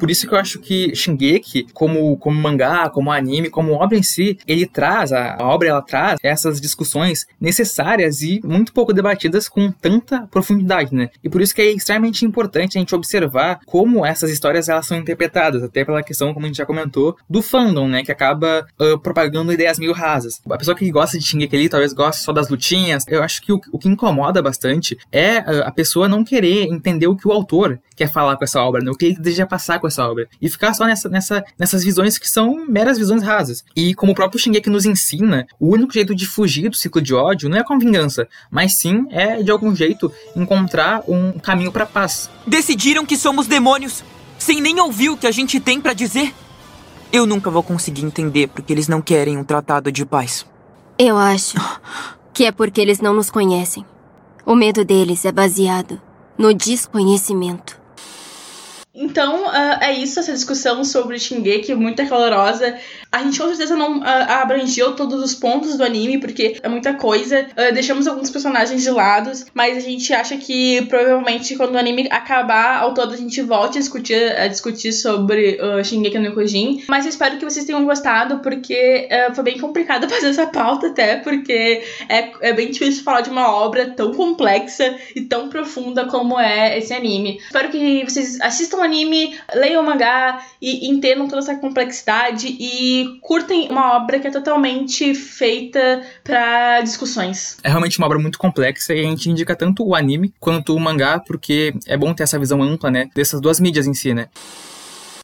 [0.00, 4.02] Por isso que eu acho que Shingeki, como, como mangá, como anime, como obra em
[4.02, 9.70] si, ele traz, a, obra ela traz essas discussões necessárias e muito pouco debatidas com
[9.70, 11.10] tanta profundidade, né?
[11.22, 14.96] E por isso que é extremamente importante a gente observar como essas histórias elas são
[14.96, 18.02] interpretadas, até pela questão, como a gente já comentou, do fandom, né?
[18.02, 20.40] Que acaba uh, propagando ideias meio rasas.
[20.50, 23.04] A pessoa que gosta de Shingeki ali talvez goste só das lutinhas.
[23.06, 27.06] Eu acho que o, o que incomoda bastante é uh, a pessoa não querer entender
[27.06, 28.90] o que o autor quer falar com essa obra, né?
[28.90, 30.28] O que ele deseja passar com essa obra.
[30.40, 33.64] E ficar só nessa, nessa, nessas visões que são meras visões rasas.
[33.76, 37.14] E como o próprio Shingeki nos ensina, o único jeito de fugir do ciclo de
[37.14, 41.86] ódio não é com vingança, mas sim é, de algum jeito, encontrar um caminho para
[41.86, 42.30] paz.
[42.46, 44.02] Decidiram que somos demônios,
[44.38, 46.32] sem nem ouvir o que a gente tem para dizer?
[47.12, 50.46] Eu nunca vou conseguir entender porque eles não querem um tratado de paz.
[50.96, 51.56] Eu acho
[52.32, 53.84] que é porque eles não nos conhecem.
[54.46, 56.00] O medo deles é baseado
[56.38, 57.79] no desconhecimento.
[58.94, 62.76] Então, uh, é isso, essa discussão sobre Shingeki, muito calorosa.
[63.12, 66.94] A gente com certeza não uh, abrangeu todos os pontos do anime, porque é muita
[66.94, 67.46] coisa.
[67.52, 72.08] Uh, deixamos alguns personagens de lado, mas a gente acha que provavelmente quando o anime
[72.10, 76.84] acabar ao todo a gente volte a discutir, a discutir sobre uh, Shingeki no Kyojin.
[76.88, 81.16] Mas eu espero que vocês tenham gostado, porque foi bem complicado fazer essa pauta até,
[81.16, 86.38] porque é, é bem difícil falar de uma obra tão complexa e tão profunda como
[86.38, 87.40] é esse anime.
[87.44, 93.68] Espero que vocês assistam anime, leiam o mangá e entendam toda essa complexidade e curtem
[93.70, 97.58] uma obra que é totalmente feita para discussões.
[97.62, 100.80] É realmente uma obra muito complexa e a gente indica tanto o anime quanto o
[100.80, 104.28] mangá porque é bom ter essa visão ampla, né, dessas duas mídias em si, né?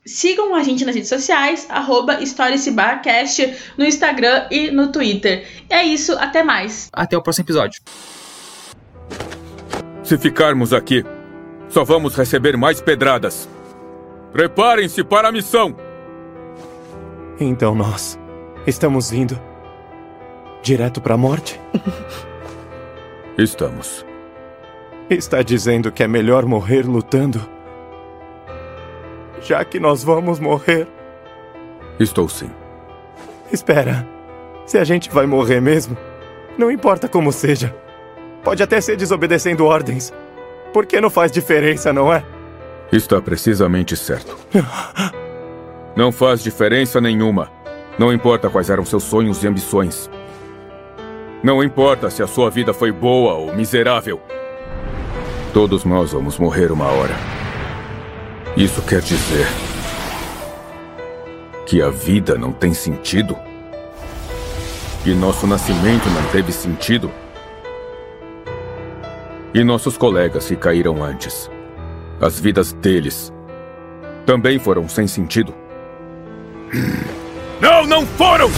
[0.05, 2.21] Sigam a gente nas redes sociais, arroba
[3.77, 5.45] no Instagram e no Twitter.
[5.69, 6.89] E é isso, até mais.
[6.93, 7.83] Até o próximo episódio.
[10.05, 11.05] Se ficarmos aqui,
[11.77, 13.47] só vamos receber mais pedradas.
[14.33, 15.77] Preparem-se para a missão!
[17.39, 18.19] Então nós
[18.67, 19.39] estamos indo
[20.63, 21.61] direto para a morte?
[23.37, 24.07] Estamos.
[25.11, 27.47] Está dizendo que é melhor morrer lutando?
[29.43, 30.89] Já que nós vamos morrer.
[32.01, 32.51] Estou sim.
[33.53, 34.09] Espera.
[34.65, 35.95] Se a gente vai morrer mesmo,
[36.57, 37.77] não importa como seja.
[38.43, 40.11] Pode até ser desobedecendo ordens.
[40.73, 42.25] Porque não faz diferença, não é?
[42.93, 44.37] Está precisamente certo.
[45.97, 47.51] Não faz diferença nenhuma.
[47.99, 50.11] Não importa quais eram seus sonhos e ambições.
[51.43, 54.21] Não importa se a sua vida foi boa ou miserável.
[55.53, 57.15] Todos nós vamos morrer uma hora.
[58.57, 59.47] Isso quer dizer
[61.67, 63.37] que a vida não tem sentido?
[65.03, 67.11] Que nosso nascimento não teve sentido?
[69.55, 71.51] E nossos colegas que caíram antes?
[72.21, 73.33] As vidas deles
[74.27, 75.55] também foram sem sentido?
[77.59, 78.51] Não, não foram!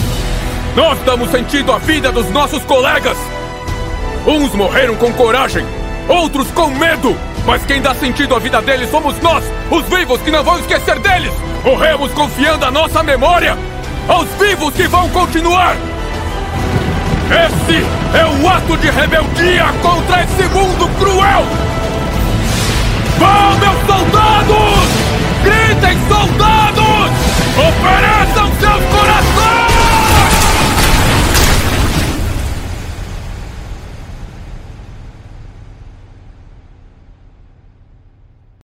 [0.75, 3.17] Nós damos sentido à vida dos nossos colegas!
[4.27, 5.65] Uns morreram com coragem,
[6.09, 7.15] outros com medo!
[7.45, 10.99] Mas quem dá sentido à vida deles somos nós, os vivos que não vão esquecer
[10.99, 11.31] deles!
[11.63, 13.57] Morremos confiando a nossa memória
[14.05, 15.77] aos vivos que vão continuar!
[17.29, 17.85] Esse
[18.17, 21.45] é o ato de rebeldia contra esse mundo cruel!
[23.19, 24.89] Vão, meus soldados!
[25.43, 27.11] Gritem, soldados!
[27.55, 28.98] Ofereçam seus